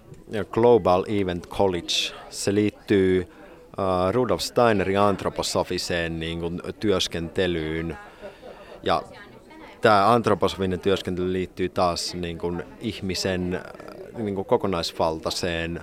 [0.51, 2.15] Global Event College.
[2.29, 7.97] Se liittyy uh, Rudolf Steinerin antroposofiseen niin kuin, työskentelyyn.
[8.83, 9.03] Ja
[9.87, 13.61] tämä antroposofinen työskentely liittyy taas niin kuin ihmisen
[14.17, 15.81] niin kuin kokonaisvaltaiseen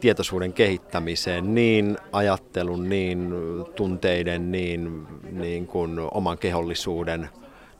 [0.00, 3.34] tietoisuuden kehittämiseen niin ajattelun, niin
[3.76, 7.28] tunteiden, niin, niin kuin oman kehollisuuden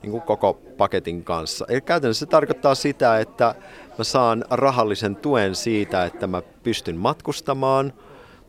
[0.01, 1.65] niin kuin koko paketin kanssa.
[1.69, 3.55] Eli käytännössä se tarkoittaa sitä, että
[3.97, 7.93] mä saan rahallisen tuen siitä, että mä pystyn matkustamaan,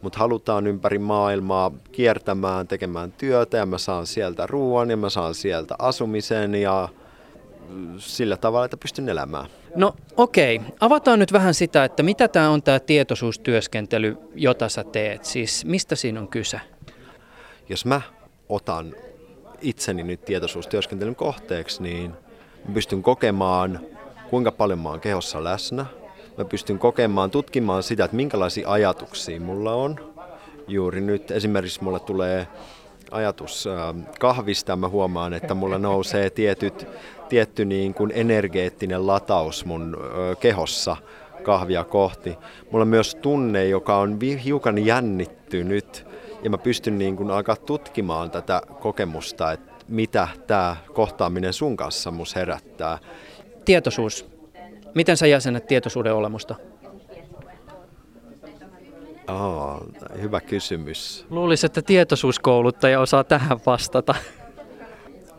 [0.00, 5.34] mutta halutaan ympäri maailmaa kiertämään, tekemään työtä ja mä saan sieltä ruoan ja mä saan
[5.34, 6.88] sieltä asumisen ja
[7.98, 9.46] sillä tavalla, että pystyn elämään.
[9.76, 15.24] No okei, avataan nyt vähän sitä, että mitä tämä on tämä tietoisuustyöskentely, jota sä teet.
[15.24, 16.60] Siis mistä siinä on kyse?
[17.68, 18.00] Jos mä
[18.48, 18.94] otan
[19.60, 22.10] itseni nyt tietoisuustyöskentelyn kohteeksi, niin
[22.68, 23.80] mä pystyn kokemaan,
[24.30, 25.86] kuinka paljon mä oon kehossa läsnä.
[26.38, 30.12] Mä pystyn kokemaan, tutkimaan sitä, että minkälaisia ajatuksia mulla on.
[30.68, 32.48] Juuri nyt esimerkiksi mulle tulee
[33.12, 33.68] ajatus
[34.20, 34.76] kahvista.
[34.76, 36.86] Mä huomaan, että mulla nousee tietyt,
[37.28, 39.96] tietty niin kuin energeettinen lataus mun
[40.40, 40.96] kehossa
[41.42, 42.38] kahvia kohti.
[42.70, 46.06] Mulla on myös tunne, joka on hiukan jännittynyt
[46.42, 52.10] ja mä pystyn niin kuin alkaa tutkimaan tätä kokemusta, että mitä tämä kohtaaminen sun kanssa
[52.10, 52.98] mus herättää.
[53.64, 54.32] Tietoisuus.
[54.94, 56.54] Miten sä jäsenet tietoisuuden olemusta?
[59.26, 59.84] Aa,
[60.20, 61.26] hyvä kysymys.
[61.30, 64.14] Luulisin, että tietoisuuskouluttaja osaa tähän vastata.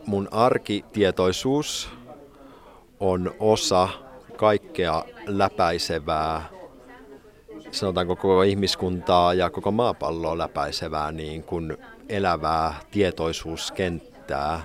[0.06, 1.90] Mun arkitietoisuus
[3.00, 3.88] on osa
[4.36, 6.48] kaikkea läpäisevää,
[7.70, 11.76] sanotaanko koko ihmiskuntaa ja koko maapalloa läpäisevää niin kuin
[12.08, 14.64] elävää tietoisuuskenttää,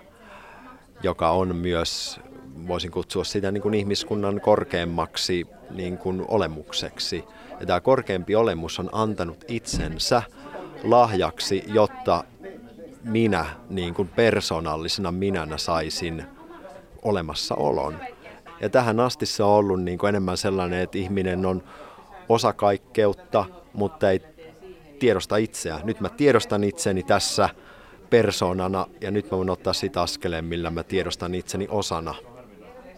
[1.03, 2.19] joka on myös,
[2.67, 7.23] voisin kutsua sitä niin kuin ihmiskunnan korkeammaksi niin kuin olemukseksi–
[7.59, 10.23] ja tämä korkeampi olemus on antanut itsensä
[10.83, 12.23] lahjaksi, jotta
[13.03, 16.25] minä niin kuin persoonallisena minänä saisin
[17.01, 17.95] olemassaolon.
[18.61, 21.63] Ja tähän asti se on ollut niin kuin enemmän sellainen, että ihminen on
[22.29, 24.21] osa kaikkeutta, mutta ei
[24.99, 25.79] tiedosta itseä.
[25.83, 27.49] Nyt mä tiedostan itseni tässä
[28.09, 32.15] persoonana ja nyt mä voin ottaa sitä askeleen, millä mä tiedostan itseni osana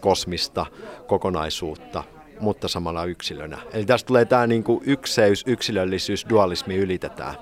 [0.00, 0.66] kosmista
[1.06, 2.04] kokonaisuutta
[2.42, 3.58] mutta samalla yksilönä.
[3.72, 7.34] Eli tästä tulee tämä niin kuin ykseys, yksilöllisyys, dualismi ylitetään.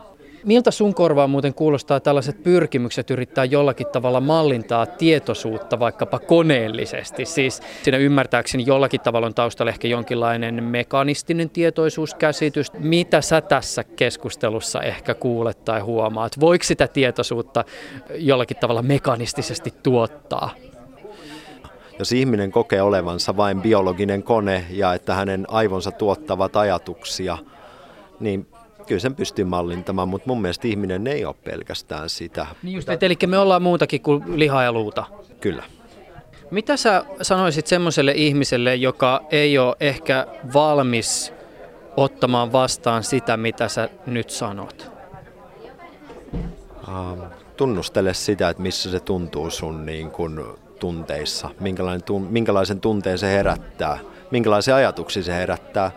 [0.44, 7.24] Miltä sun korvaan muuten kuulostaa tällaiset pyrkimykset yrittää jollakin tavalla mallintaa tietoisuutta vaikkapa koneellisesti?
[7.24, 12.72] Siis siinä ymmärtääkseni jollakin tavalla on taustalla ehkä jonkinlainen mekanistinen tietoisuuskäsitys.
[12.78, 16.40] Mitä sä tässä keskustelussa ehkä kuulet tai huomaat?
[16.40, 17.64] Voiko sitä tietoisuutta
[18.14, 20.50] jollakin tavalla mekanistisesti tuottaa?
[22.00, 27.38] Jos ihminen kokee olevansa vain biologinen kone ja että hänen aivonsa tuottavat ajatuksia,
[28.20, 28.46] niin
[28.86, 32.46] kyllä sen pystyy mallintamaan, mutta mun mielestä ihminen ei ole pelkästään sitä.
[32.62, 35.04] Niin just, et, eli me ollaan muutakin kuin lihaa ja luuta.
[35.40, 35.62] Kyllä.
[36.50, 41.32] Mitä sä sanoisit semmoiselle ihmiselle, joka ei ole ehkä valmis
[41.96, 44.90] ottamaan vastaan sitä, mitä sä nyt sanot?
[46.88, 47.24] Uh,
[47.56, 53.98] tunnustele sitä, että missä se tuntuu sun niin kun tunteissa, minkälainen, minkälaisen tunteen se herättää,
[54.30, 55.90] minkälaisia ajatuksia se herättää.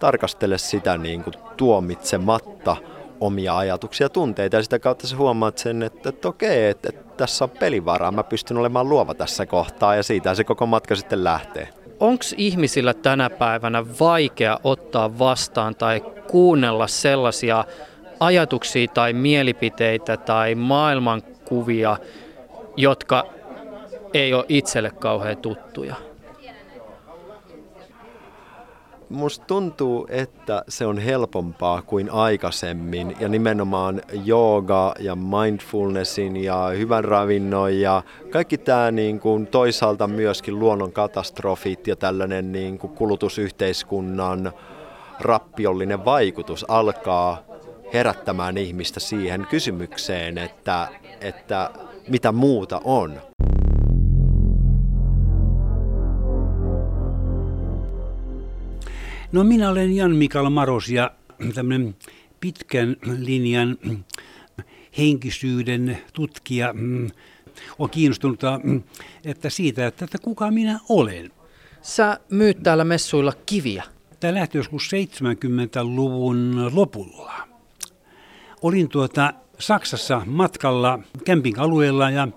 [0.00, 2.76] Tarkastele sitä niin kuin tuomitsematta
[3.20, 7.04] omia ajatuksia ja tunteita ja sitä kautta sä huomaat sen, että, että okei, että, että
[7.16, 11.24] tässä on pelivaraa, mä pystyn olemaan luova tässä kohtaa ja siitä se koko matka sitten
[11.24, 11.68] lähtee.
[12.00, 17.64] Onko ihmisillä tänä päivänä vaikea ottaa vastaan tai kuunnella sellaisia
[18.20, 21.96] ajatuksia tai mielipiteitä tai maailmankuvia,
[22.76, 23.26] jotka
[24.16, 25.94] ei ole itselle kauhean tuttuja?
[29.08, 37.04] Musta tuntuu, että se on helpompaa kuin aikaisemmin ja nimenomaan jooga ja mindfulnessin ja hyvän
[37.04, 44.52] ravinnon ja kaikki tämä niin kuin toisaalta myöskin luonnon katastrofit ja tällainen niin kuin kulutusyhteiskunnan
[45.20, 47.42] rappiollinen vaikutus alkaa
[47.92, 50.88] herättämään ihmistä siihen kysymykseen, että,
[51.20, 51.70] että
[52.08, 53.20] mitä muuta on.
[59.36, 61.10] No minä olen Jan Mikael Maros ja
[61.54, 61.96] tämmöinen
[62.40, 63.78] pitkän linjan
[64.98, 67.10] henkisyyden tutkija mm,
[67.78, 68.82] on kiinnostunut mm,
[69.24, 71.30] että siitä, että, että kuka minä olen.
[71.82, 73.84] Sä myyt täällä messuilla kiviä.
[74.20, 77.48] Tämä lähti joskus 70-luvun lopulla.
[78.62, 82.28] Olin tuota Saksassa matkalla camping-alueella ja,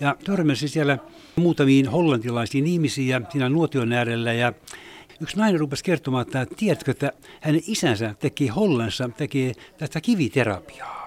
[0.00, 0.98] ja törmäsin siellä
[1.36, 4.52] muutamiin hollantilaisiin ihmisiä siinä nuotion äärellä ja
[5.20, 11.04] Yksi nainen rupesi kertomaan, että tiedätkö, että hänen isänsä teki Hollansa, teki tätä kiviterapiaa.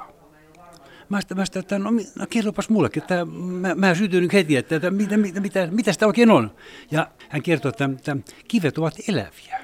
[1.09, 4.75] Mä sitä, mä sitä että no, no kerropas mullekin, että mä, mä sytyin heti, että,
[4.75, 6.51] että mitä, mitä, mitä, mitä sitä oikein on.
[6.91, 9.59] Ja hän kertoi, että, että kivet ovat eläviä.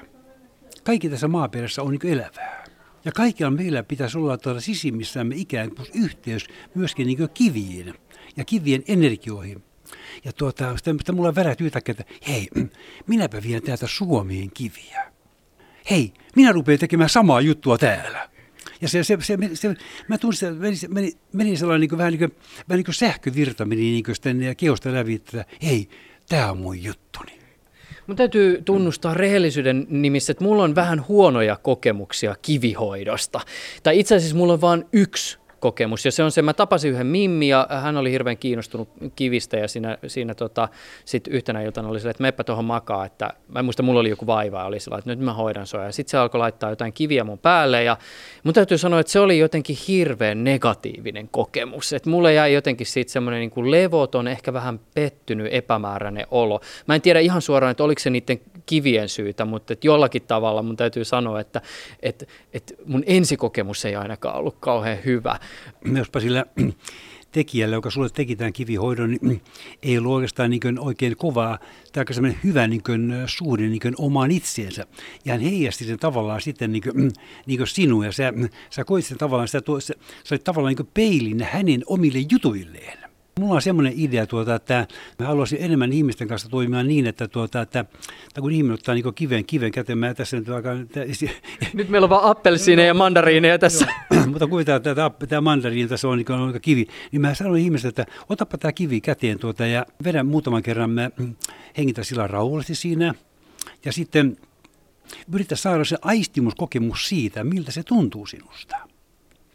[0.84, 2.64] Kaikki tässä maaperässä on niin elävää.
[3.04, 7.94] Ja kaikilla meillä pitäisi olla tuolla sisimmissämme ikään kuin yhteys myöskin niin kiviin
[8.36, 9.62] ja kivien energioihin.
[10.24, 12.48] Ja tuota, sitten, sitten mulla värähti yhtäkkiä, että hei,
[13.06, 15.12] minäpä vien täältä Suomeen kiviä.
[15.90, 18.28] Hei, minä rupean tekemään samaa juttua täällä.
[18.80, 19.74] Ja se, se, se, se
[20.08, 22.32] mä tunsin, että meni, meni, meni sellainen niin kuin, vähän niin kuin,
[22.68, 25.88] vähän niin kuin sähkövirta meni niin kuin sitten keosta läpi, että hei,
[26.28, 27.38] tämä on mun juttuni.
[28.06, 33.40] Mun täytyy tunnustaa rehellisyyden nimissä, että mulla on vähän huonoja kokemuksia kivihoidosta.
[33.82, 36.04] Tai itse asiassa mulla on vain yksi kokemus.
[36.04, 39.68] Ja se on se, mä tapasin yhden Mimmi ja hän oli hirveän kiinnostunut kivistä ja
[39.68, 40.68] siinä, siinä tota,
[41.04, 44.10] sit yhtenä iltana oli sillä, että meppä tuohon makaa, että mä en muista, mulla oli
[44.10, 45.84] joku vaiva ja oli sillä, että nyt mä hoidan sua.
[45.84, 47.96] Ja sitten se alkoi laittaa jotain kiviä mun päälle ja
[48.42, 51.92] mun täytyy sanoa, että se oli jotenkin hirveän negatiivinen kokemus.
[51.92, 56.60] Että mulle jäi jotenkin siitä semmoinen niin kuin levoton, ehkä vähän pettynyt, epämääräinen olo.
[56.86, 60.62] Mä en tiedä ihan suoraan, että oliko se niiden kivien syytä, mutta että jollakin tavalla
[60.62, 61.60] mun täytyy sanoa, että,
[62.02, 65.38] että, että mun ensikokemus ei ainakaan ollut kauhean hyvä.
[65.98, 66.44] Jospa sillä
[67.32, 69.42] tekijällä, joka sulle teki tämän kivihoidon, niin
[69.82, 71.58] ei ollut oikeastaan niin oikein kovaa
[71.92, 72.82] tai semmoinen hyvä niin
[73.26, 74.86] suhde niin omaan itseensä.
[75.24, 77.12] Ja hän heijasti sen tavallaan sitten niin kuin,
[77.46, 78.32] niin kuin sinua ja sä,
[78.70, 79.94] sä koit sen tavallaan, sitä, sä,
[80.24, 83.03] sä olit tavallaan niin peilin hänen omille jutuilleen.
[83.40, 84.86] Mulla on semmoinen idea, tuota, että
[85.18, 87.80] mä haluaisin enemmän ihmisten kanssa toimia niin, että, tuota, että,
[88.28, 90.70] että kun ihminen ottaa niin kiven, kiven käteen, mä tässä nyt aika...
[91.74, 93.86] Nyt meillä on vaan appelsiineja ja mandariineja tässä.
[94.30, 97.88] mutta kuvitellaan, että tämä, tämä mandariini tässä on, niin on kivi, niin mä sanon ihmiselle,
[97.88, 101.10] että otapa tämä kivi käteen tuota, ja vedän muutaman kerran, mä
[101.78, 103.14] hengitä sillä rauhallisesti siinä,
[103.84, 104.36] ja sitten
[105.32, 108.93] yritän saada se aistimuskokemus siitä, miltä se tuntuu sinusta.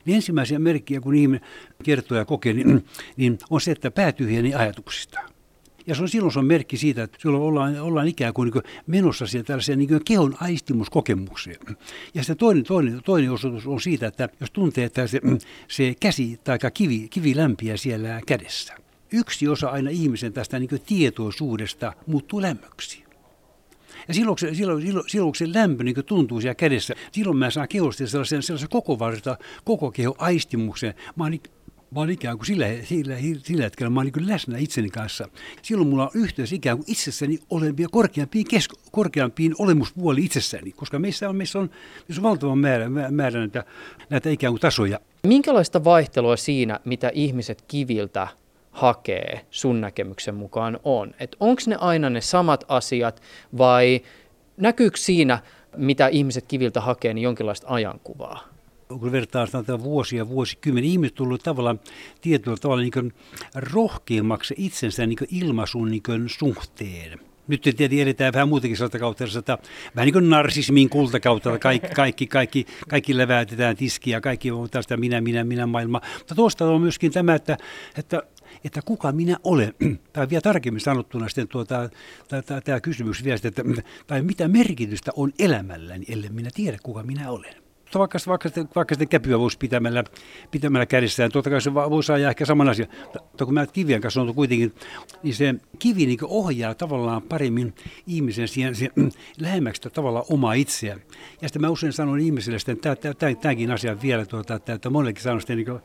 [0.10, 1.48] Niin ensimmäisiä merkkiä, kun ihminen
[1.84, 2.86] kertoo ja kokee, niin,
[3.18, 5.20] niin on se, että päätyhjeni ajatuksista.
[5.88, 8.54] Ja se on, silloin se on merkki siitä, että silloin ollaan, ollaan ikään kuin, niin
[8.54, 11.58] kuin menossa siihen tällaiseen niin kehon aistimuskokemukseen.
[12.14, 15.22] Ja sitten toinen, toinen, toinen osoitus on siitä, että jos tuntee, että se,
[15.68, 18.76] se käsi tai kivi, kivi lämpiä siellä kädessä.
[19.12, 23.09] Yksi osa aina ihmisen tästä niin tietoisuudesta muuttuu lämmöksi.
[24.10, 28.08] Ja silloin, silloin, silloin, silloin se lämpö niin tuntuu siellä kädessä, silloin mä saan kehosta
[28.08, 30.94] sellaisen, sellaisen koko varta, koko keho aistimuksen.
[31.16, 31.32] Mä oon,
[31.92, 35.30] mä oon ikään kuin sillä, sillä, sillä hetkellä mä oon niin läsnä itseni kanssa.
[35.62, 41.30] Silloin mulla on yhteys ikään kuin itsessäni olevia korkeampiin, kesko, korkeampiin olemuspuoli itsessäni, koska meissä
[41.30, 41.70] on, meissä on,
[42.08, 43.64] meissä on valtava määrä, määrä näitä,
[44.10, 45.00] näitä ikään kuin tasoja.
[45.24, 48.28] Minkälaista vaihtelua siinä, mitä ihmiset kiviltä
[48.80, 51.12] hakee sun näkemyksen mukaan on?
[51.20, 53.22] Että onko ne aina ne samat asiat
[53.58, 54.02] vai
[54.58, 55.40] näkyykö siinä,
[55.78, 58.60] mitä ihmiset kiviltä hakee, niin jonkinlaista ajankuvaa?
[58.88, 61.80] kun vertaa sitä vuosia, vuosikymmeniä, ihmiset tullut tavallaan
[62.22, 63.14] tietyllä tavalla niin
[63.56, 67.20] rohkeammaksi itsensä niin ilmaisun niin suhteen.
[67.48, 69.58] Nyt tietenkin edetään vähän muutenkin sellaista kautta, että
[69.96, 75.22] vähän niin kuin narsismin kultakautta, kaikki, kaikki, kaikki, kaikki leväytetään tiskiä, kaikki on tästä minä,
[75.22, 76.02] minä, minä maailma.
[76.18, 77.58] Mutta tuosta on myöskin tämä, että,
[77.98, 78.24] että
[78.64, 79.74] että kuka minä olen,
[80.14, 81.90] tai vielä tarkemmin sanottuna sitten tuota,
[82.64, 83.64] tämä kysymys vielä, että,
[84.08, 89.08] tai mitä merkitystä on elämälläni, ellei minä tiedä, kuka minä olen vaikka, vaikka, vaikka sitten
[89.08, 90.04] käpyä voisi pitämällä,
[90.52, 92.90] pitämällä kädessään, totta kai se voisi ajaa ehkä saman asian.
[93.04, 94.76] Mutta kun mä kivien kanssa on kuitenkin,
[95.24, 97.74] niin se kivi niin ohjaa tavallaan paremmin
[98.08, 99.12] ihmisen siihen, siihen mm,
[99.42, 101.02] lähemmäksi tavallaan omaa itseään.
[101.42, 105.42] Ja sitten mä usein sanon ihmisille että tämänkin asian vielä, tuota, että, että monellekin sanon
[105.42, 105.80] sitten niin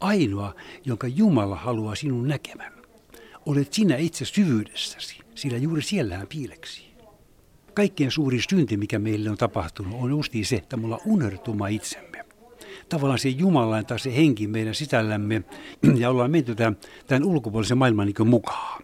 [0.00, 2.72] ainoa, jonka Jumala haluaa sinun näkemään.
[3.46, 6.91] Olet sinä itse syvyydessäsi, sillä juuri siellähän piileksi
[7.74, 12.24] kaikkein suurin synti, mikä meille on tapahtunut, on justi se, että me ollaan unertuma itsemme.
[12.88, 15.42] Tavallaan se Jumalan tai se henki meidän sisällämme
[15.98, 18.82] ja ollaan menty tämän, tämän ulkopuolisen maailman niin mukaan.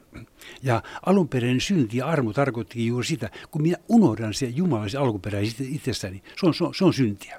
[0.63, 6.23] Ja alunperäinen synti ja armo tarkoittikin juuri sitä, kun minä unohdan se Jumalaisen alkuperäisen itsessäni,
[6.41, 7.39] se on, se on, se on syntiä.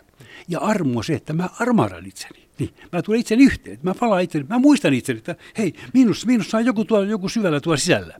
[0.49, 2.49] Ja armo on se, että mä armaadan itseni.
[2.59, 6.57] Niin, mä tulen itseni yhteen, mä palaan itseni, mä muistan itseni, että hei, minussa, minussa
[6.57, 8.19] on joku, tuolla, joku syvällä tuolla sisällä.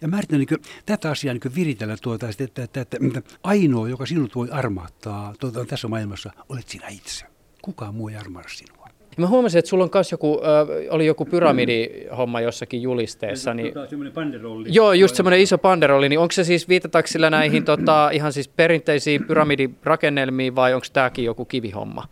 [0.00, 3.88] Ja mä yritän niin tätä asiaa niin viritellä tuota, että, että, että, että, että ainoa,
[3.88, 7.24] joka sinut voi armaattaa tuota, tässä maailmassa, olet sinä itse.
[7.62, 8.79] Kukaan muu ei armaada sinua.
[9.20, 13.54] Mä huomasin, että sulla on myös joku, äh, oli joku pyramidihomma jossakin julisteessa.
[13.54, 14.68] Niin, tota, semmoinen panderolli.
[14.72, 16.08] Joo, just semmoinen iso panderolli.
[16.08, 21.24] Niin onko se siis, viitataanko sillä näihin tota, ihan siis perinteisiin pyramidirakennelmiin vai onko tämäkin
[21.24, 22.08] joku kivihomma?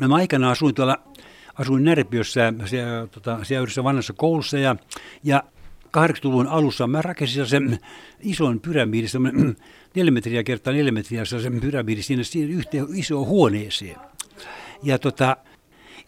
[0.00, 0.98] No mä aikanaan asuin tuolla,
[1.54, 4.76] asuin Närpiössä, siellä, tota, siellä yhdessä vanhassa koulussa ja,
[5.24, 5.42] ja
[5.96, 7.78] 80-luvun alussa mä rakensin sen
[8.20, 9.56] ison pyramidin, semmoinen
[9.96, 13.96] neljä metriä kertaa neljä metriä, sen pyramidin sinne, sinne yhteen isoon huoneeseen.
[14.82, 15.36] Ja tota,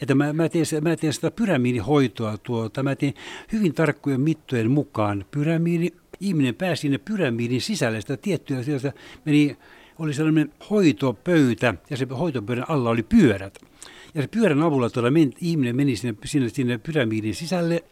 [0.00, 3.14] että mä, mä, teen, mä teen sitä pyramidihoitoa tuota, mä teen
[3.52, 5.88] hyvin tarkkojen mittojen mukaan pyramidi,
[6.20, 8.92] ihminen pääsi sinne pyramidin sisälle, sitä tiettyä sieltä.
[9.24, 9.56] Meni,
[9.98, 13.58] oli sellainen hoitopöytä ja se hoitopöydän alla oli pyörät.
[14.14, 17.84] Ja se pyörän avulla tuolla men, ihminen meni sinne, sinne, sinne pyramidin sisälle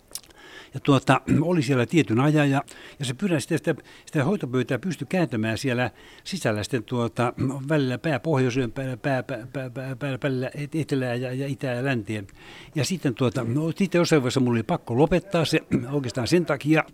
[0.75, 1.21] ja tuota,
[1.51, 2.63] oli siellä tietyn ajan ja,
[2.99, 3.75] ja se pyörä sitä, sitä,
[4.07, 5.91] sitä hoitopöytää pystyi kääntämään siellä
[6.25, 7.33] sisällä sitten tuota,
[7.69, 11.85] välillä pää pohjoiseen, pää, pää, pää, pää, pää, pää, pää etelää ja, ja itää ja
[11.85, 12.27] länteen.
[12.75, 15.61] Ja sitten, tuota, no, sitten jossain vaiheessa mulla oli pakko lopettaa se
[15.93, 16.85] oikeastaan sen takia,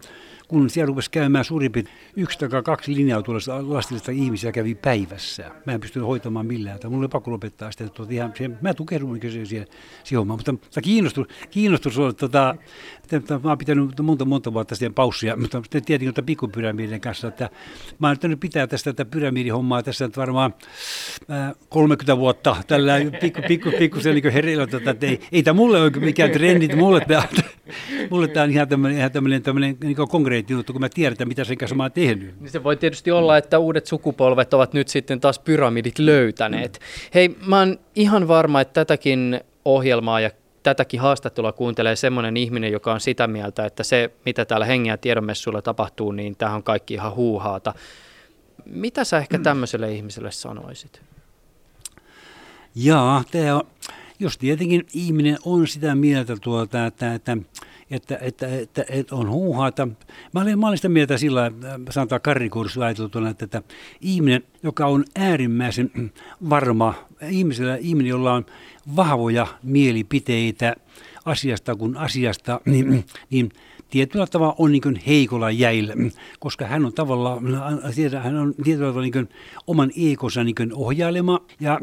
[0.49, 5.51] kun siellä rupesi käymään suurin piirtein yksi tai kaksi linjaa tuollaista lastillista ihmisiä kävi päivässä.
[5.67, 6.79] Mä en pystynyt hoitamaan millään.
[6.85, 7.89] Mulla oli pakko lopettaa sitä.
[7.89, 9.67] Tuota, ihan, siihen, mä tukeudun siihen, siihen,
[10.17, 10.39] hommaan.
[10.39, 12.55] Mutta, mutta kiinnostus, kiinnostus on, tota,
[13.13, 17.29] että, mä oon pitänyt monta, monta vuotta siihen paussia, mutta tietenkin että pikkupyramidin kanssa.
[17.29, 17.51] Että
[17.99, 20.55] mä oon yrittänyt pitää tästä tätä pyramidihommaa tässä nyt varmaan
[21.29, 25.57] ää, 30 vuotta tällä pikku, pikku, pikku se niin herillä, tota, että ei, ei tämä
[25.57, 27.23] mulle ole mikään trendi, mulle tämä,
[28.11, 31.45] mulle tämä on ihan tämmöinen, ihan tämmöinen, tämmöinen niin konkreettinen juttu, kun mä tiedän, mitä
[31.45, 32.41] sen kanssa mä oon tehnyt.
[32.41, 36.81] Niin se voi tietysti olla, että uudet sukupolvet ovat nyt sitten taas pyramidit löytäneet.
[37.15, 40.31] Hei, mä oon ihan varma, että tätäkin ohjelmaa ja
[40.63, 44.99] tätäkin haastattelua kuuntelee semmoinen ihminen, joka on sitä mieltä, että se, mitä täällä hengen ja
[44.99, 47.75] tiedonmessuilla tapahtuu, niin tämä on kaikki ihan huuhaata.
[48.67, 51.03] Mitä sä ehkä tämmöiselle ihmiselle sanoisit?
[52.75, 53.63] Jaa, tämä on,
[54.19, 58.47] jos tietenkin ihminen on sitä mieltä, tuota, että, että, että, että, että,
[58.89, 59.89] että on huuhaata.
[60.35, 61.53] Mä olen, mä olen sitä mieltä sillä, äh,
[61.91, 63.63] sanotaan karrikursilla ajateltuna, että, että
[64.01, 66.13] ihminen, joka on äärimmäisen
[66.51, 66.95] varma,
[67.31, 68.47] ihmisellä, ihminen, jolla on
[68.97, 70.77] vahvoja mielipiteitä
[71.25, 73.51] asiasta kuin asiasta, niin, niin
[73.91, 75.95] tietyllä tavalla on niin heikolla jäillä,
[76.39, 77.43] koska hän on tavallaan,
[78.23, 79.29] hän on tietyllä tavalla niin
[79.67, 81.81] oman ekonsa niin ohjailema ja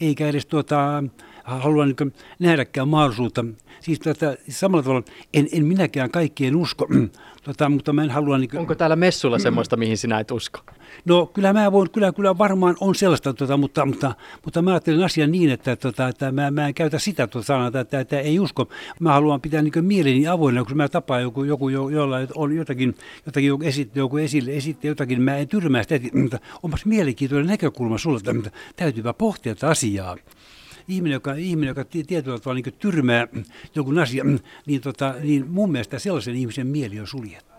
[0.00, 1.04] eikä edes tuota,
[1.44, 3.44] halua niin nähdäkään mahdollisuutta.
[3.80, 6.88] Siis tuota, samalla tavalla en, en minäkään kaikkien usko,
[7.44, 8.38] tuota, mutta mä en halua...
[8.38, 10.60] Niin kuin, Onko täällä messulla semmoista, mihin sinä et usko?
[11.04, 14.14] No kyllä mä voin, kyllä, kyllä varmaan on sellaista, tuota, mutta, mutta,
[14.44, 17.66] mutta mä ajattelen asian niin, että, tuota, että mä, mä en käytä sitä tuota sanaa,
[17.66, 18.68] että, että, että, ei usko.
[19.00, 22.94] Mä haluan pitää niin mieleni avoinna, kun mä tapaan joku, joku jo, jolla on jotakin,
[23.26, 27.98] jotakin joku esitti, joku esille, esitti jotakin, mä en tyrmää sitä, mutta onpas mielenkiintoinen näkökulma
[27.98, 30.16] sulle, että täytyypä pohtia tätä asiaa
[30.88, 33.28] ihminen, joka, ihminen, joka tietyllä tavalla niin tyrmää
[33.74, 37.53] jonkun asian, niin, tota, niin mun mielestä sellaisen ihmisen mieli on suljettu.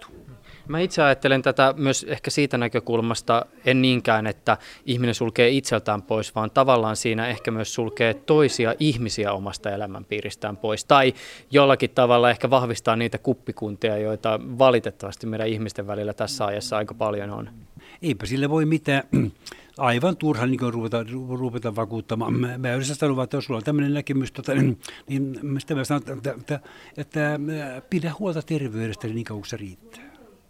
[0.68, 6.36] Mä itse ajattelen tätä myös ehkä siitä näkökulmasta, en niinkään, että ihminen sulkee itseltään pois,
[6.36, 10.86] vaan tavallaan siinä ehkä myös sulkee toisia ihmisiä omasta elämänpiiristään pois.
[10.86, 11.14] Tai
[11.52, 17.30] jollakin tavalla ehkä vahvistaa niitä kuppikuntia, joita valitettavasti meidän ihmisten välillä tässä ajassa aika paljon
[17.30, 17.50] on.
[18.02, 19.04] Eipä sille voi mitään
[19.78, 22.34] aivan turha niin ruveta, ruveta vakuuttamaan.
[22.34, 26.04] Mä, mä yleensä sanon, että jos sulla on tämmöinen näkemys, tota, niin, niin mä sanon,
[26.18, 26.60] että, että,
[26.98, 27.40] että
[27.90, 30.05] pidä huolta terveydestä niin kauan kuin se riittää.